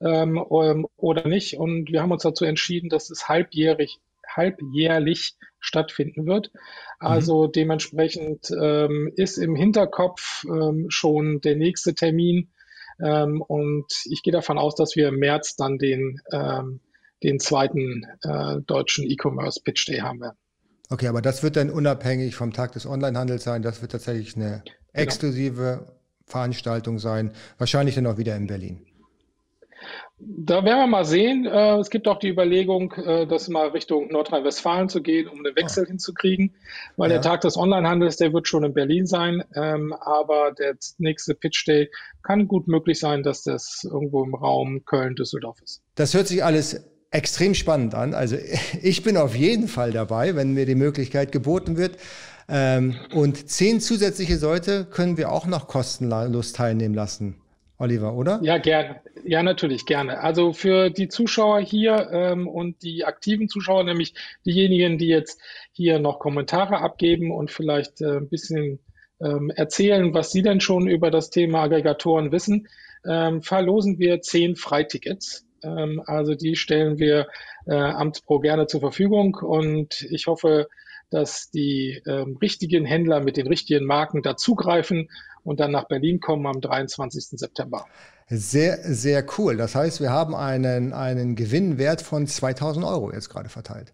ähm, 0.00 0.38
oder 0.48 1.28
nicht? 1.28 1.58
Und 1.58 1.90
wir 1.90 2.02
haben 2.02 2.12
uns 2.12 2.22
dazu 2.22 2.44
entschieden, 2.44 2.88
dass 2.88 3.10
es 3.10 3.28
halbjährig, 3.28 4.00
halbjährlich 4.36 5.36
stattfinden 5.60 6.26
wird. 6.26 6.50
Mhm. 6.52 6.60
Also 7.06 7.46
mhm. 7.46 7.52
dementsprechend 7.52 8.50
ähm, 8.50 9.10
ist 9.16 9.38
im 9.38 9.54
Hinterkopf 9.54 10.44
ähm, 10.44 10.86
schon 10.88 11.40
der 11.40 11.56
nächste 11.56 11.94
Termin. 11.94 12.50
Ähm, 13.00 13.42
und 13.42 13.86
ich 14.04 14.22
gehe 14.22 14.32
davon 14.32 14.58
aus, 14.58 14.74
dass 14.74 14.96
wir 14.96 15.08
im 15.08 15.18
März 15.18 15.56
dann 15.56 15.78
den, 15.78 16.20
ähm, 16.32 16.80
den 17.22 17.40
zweiten 17.40 18.06
äh, 18.22 18.60
deutschen 18.62 19.04
E-Commerce 19.04 19.60
Pitch 19.62 19.88
Day 19.88 19.98
haben 19.98 20.20
werden. 20.20 20.36
Okay, 20.88 21.08
aber 21.08 21.20
das 21.20 21.42
wird 21.42 21.56
dann 21.56 21.70
unabhängig 21.70 22.36
vom 22.36 22.52
Tag 22.52 22.72
des 22.72 22.86
Onlinehandels 22.86 23.42
sein. 23.42 23.62
Das 23.62 23.82
wird 23.82 23.92
tatsächlich 23.92 24.36
eine 24.36 24.62
genau. 24.64 24.76
exklusive 24.92 25.80
genau. 25.80 25.92
Veranstaltung 26.26 26.98
sein. 26.98 27.32
Wahrscheinlich 27.58 27.96
dann 27.96 28.06
auch 28.06 28.18
wieder 28.18 28.36
in 28.36 28.46
Berlin. 28.46 28.86
Da 30.18 30.64
werden 30.64 30.78
wir 30.78 30.86
mal 30.86 31.04
sehen. 31.04 31.44
Äh, 31.44 31.76
es 31.76 31.90
gibt 31.90 32.08
auch 32.08 32.18
die 32.18 32.28
Überlegung, 32.28 32.92
äh, 32.92 33.26
das 33.26 33.48
mal 33.48 33.68
Richtung 33.68 34.08
Nordrhein-Westfalen 34.08 34.88
zu 34.88 35.02
gehen, 35.02 35.28
um 35.28 35.44
einen 35.44 35.54
Wechsel 35.56 35.84
oh. 35.84 35.88
hinzukriegen, 35.88 36.54
weil 36.96 37.10
ja. 37.10 37.16
der 37.16 37.22
Tag 37.22 37.42
des 37.42 37.58
Onlinehandels, 37.58 38.16
der 38.16 38.32
wird 38.32 38.48
schon 38.48 38.64
in 38.64 38.72
Berlin 38.72 39.06
sein, 39.06 39.44
ähm, 39.54 39.92
aber 39.92 40.52
der 40.52 40.76
nächste 40.96 41.34
Pitch 41.34 41.66
Day 41.66 41.90
kann 42.22 42.48
gut 42.48 42.66
möglich 42.66 42.98
sein, 42.98 43.22
dass 43.22 43.42
das 43.42 43.84
irgendwo 43.84 44.24
im 44.24 44.34
Raum 44.34 44.84
Köln-Düsseldorf 44.86 45.60
ist. 45.62 45.82
Das 45.96 46.14
hört 46.14 46.28
sich 46.28 46.42
alles 46.42 46.86
extrem 47.10 47.54
spannend 47.54 47.94
an. 47.94 48.14
Also 48.14 48.36
ich 48.82 49.02
bin 49.02 49.18
auf 49.18 49.36
jeden 49.36 49.68
Fall 49.68 49.92
dabei, 49.92 50.34
wenn 50.34 50.54
mir 50.54 50.64
die 50.64 50.74
Möglichkeit 50.74 51.30
geboten 51.30 51.76
wird. 51.76 51.98
Ähm, 52.48 52.96
und 53.12 53.50
zehn 53.50 53.80
zusätzliche 53.80 54.36
Leute 54.36 54.86
können 54.86 55.18
wir 55.18 55.30
auch 55.30 55.46
noch 55.46 55.66
kostenlos 55.68 56.52
teilnehmen 56.52 56.94
lassen. 56.94 57.36
Oliver, 57.78 58.14
oder? 58.14 58.40
Ja, 58.42 58.58
gerne. 58.58 59.00
Ja, 59.24 59.42
natürlich, 59.42 59.84
gerne. 59.86 60.20
Also 60.20 60.52
für 60.52 60.90
die 60.90 61.08
Zuschauer 61.08 61.60
hier 61.60 62.08
ähm, 62.10 62.48
und 62.48 62.82
die 62.82 63.04
aktiven 63.04 63.48
Zuschauer, 63.48 63.84
nämlich 63.84 64.14
diejenigen, 64.46 64.98
die 64.98 65.08
jetzt 65.08 65.40
hier 65.72 65.98
noch 65.98 66.18
Kommentare 66.18 66.78
abgeben 66.78 67.30
und 67.30 67.50
vielleicht 67.50 68.00
äh, 68.00 68.18
ein 68.18 68.28
bisschen 68.28 68.78
ähm, 69.20 69.50
erzählen, 69.50 70.14
was 70.14 70.30
sie 70.30 70.42
denn 70.42 70.60
schon 70.60 70.88
über 70.88 71.10
das 71.10 71.30
Thema 71.30 71.62
Aggregatoren 71.62 72.32
wissen, 72.32 72.68
ähm, 73.06 73.42
verlosen 73.42 73.98
wir 73.98 74.20
zehn 74.20 74.56
Freitickets. 74.56 75.46
Ähm, 75.62 76.02
also 76.06 76.34
die 76.34 76.56
stellen 76.56 76.98
wir 76.98 77.26
äh, 77.66 77.74
Amtspro 77.74 78.40
gerne 78.40 78.66
zur 78.66 78.80
Verfügung 78.80 79.34
und 79.34 80.02
ich 80.10 80.26
hoffe, 80.26 80.68
dass 81.10 81.50
die 81.50 82.02
ähm, 82.06 82.36
richtigen 82.40 82.84
Händler 82.84 83.20
mit 83.20 83.36
den 83.36 83.46
richtigen 83.46 83.86
Marken 83.86 84.22
dazugreifen 84.22 85.08
und 85.44 85.60
dann 85.60 85.70
nach 85.70 85.84
Berlin 85.84 86.20
kommen 86.20 86.46
am 86.46 86.60
23. 86.60 87.38
September. 87.38 87.86
Sehr, 88.28 88.78
sehr 88.82 89.24
cool. 89.38 89.56
Das 89.56 89.74
heißt, 89.74 90.00
wir 90.00 90.10
haben 90.10 90.34
einen, 90.34 90.92
einen 90.92 91.36
Gewinnwert 91.36 92.02
von 92.02 92.26
2000 92.26 92.84
Euro 92.84 93.12
jetzt 93.12 93.30
gerade 93.30 93.48
verteilt. 93.48 93.92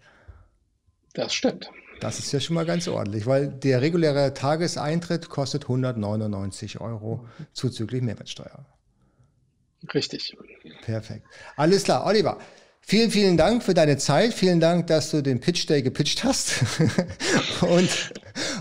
Das 1.12 1.34
stimmt. 1.34 1.70
Das 2.00 2.18
ist 2.18 2.32
ja 2.32 2.40
schon 2.40 2.54
mal 2.54 2.64
ganz 2.64 2.88
ordentlich, 2.88 3.26
weil 3.26 3.48
der 3.48 3.82
reguläre 3.82 4.34
Tageseintritt 4.34 5.28
kostet 5.28 5.64
199 5.64 6.80
Euro 6.80 7.26
zuzüglich 7.52 8.02
Mehrwertsteuer. 8.02 8.64
Richtig. 9.92 10.36
Perfekt. 10.82 11.26
Alles 11.56 11.84
klar, 11.84 12.06
Oliver. 12.06 12.38
Vielen, 12.84 13.10
vielen 13.10 13.36
Dank 13.36 13.62
für 13.62 13.74
deine 13.74 13.96
Zeit. 13.96 14.34
Vielen 14.34 14.60
Dank, 14.60 14.88
dass 14.88 15.10
du 15.10 15.22
den 15.22 15.40
Pitch 15.40 15.68
Day 15.68 15.82
gepitcht 15.82 16.24
hast. 16.24 16.62
und 17.62 18.12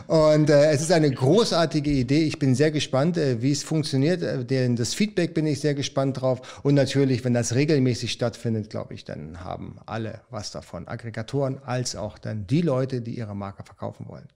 und 0.07 0.49
äh, 0.49 0.71
es 0.71 0.81
ist 0.81 0.91
eine 0.91 1.09
großartige 1.09 1.89
Idee. 1.89 2.23
Ich 2.23 2.37
bin 2.37 2.53
sehr 2.53 2.71
gespannt, 2.71 3.17
äh, 3.17 3.41
wie 3.41 3.51
es 3.51 3.63
funktioniert. 3.63 4.21
Äh, 4.21 4.43
den, 4.43 4.75
das 4.75 4.93
Feedback 4.93 5.33
bin 5.33 5.47
ich 5.47 5.61
sehr 5.61 5.73
gespannt 5.73 6.21
drauf. 6.21 6.61
Und 6.63 6.75
natürlich, 6.75 7.23
wenn 7.23 7.33
das 7.33 7.55
regelmäßig 7.55 8.11
stattfindet, 8.11 8.69
glaube 8.69 8.93
ich, 8.93 9.05
dann 9.05 9.43
haben 9.43 9.77
alle 9.85 10.21
was 10.29 10.51
davon. 10.51 10.87
Aggregatoren 10.87 11.59
als 11.63 11.95
auch 11.95 12.17
dann 12.17 12.45
die 12.45 12.61
Leute, 12.61 13.01
die 13.01 13.17
ihre 13.17 13.35
Marke 13.35 13.63
verkaufen 13.63 14.07
wollen. 14.09 14.27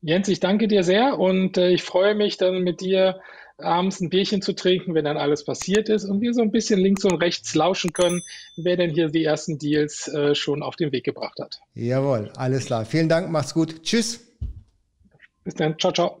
Jens, 0.00 0.28
ich 0.28 0.38
danke 0.38 0.68
dir 0.68 0.84
sehr 0.84 1.18
und 1.18 1.58
äh, 1.58 1.70
ich 1.70 1.82
freue 1.82 2.14
mich 2.14 2.36
dann 2.36 2.62
mit 2.62 2.80
dir 2.80 3.20
abends 3.58 4.00
ein 4.00 4.10
Bierchen 4.10 4.42
zu 4.42 4.52
trinken, 4.52 4.94
wenn 4.94 5.04
dann 5.04 5.16
alles 5.16 5.44
passiert 5.44 5.88
ist 5.88 6.04
und 6.04 6.20
wir 6.20 6.34
so 6.34 6.42
ein 6.42 6.50
bisschen 6.50 6.78
links 6.78 7.04
und 7.04 7.14
rechts 7.14 7.54
lauschen 7.54 7.92
können, 7.92 8.22
wer 8.56 8.76
denn 8.76 8.90
hier 8.90 9.08
die 9.08 9.24
ersten 9.24 9.58
Deals 9.58 10.08
äh, 10.08 10.34
schon 10.34 10.62
auf 10.62 10.76
den 10.76 10.92
Weg 10.92 11.04
gebracht 11.04 11.38
hat. 11.40 11.60
Jawohl, 11.74 12.30
alles 12.36 12.66
klar. 12.66 12.84
Vielen 12.84 13.08
Dank, 13.08 13.30
macht's 13.30 13.54
gut. 13.54 13.82
Tschüss. 13.82 14.20
Bis 15.44 15.54
dann. 15.54 15.78
Ciao, 15.78 15.92
ciao. 15.92 16.20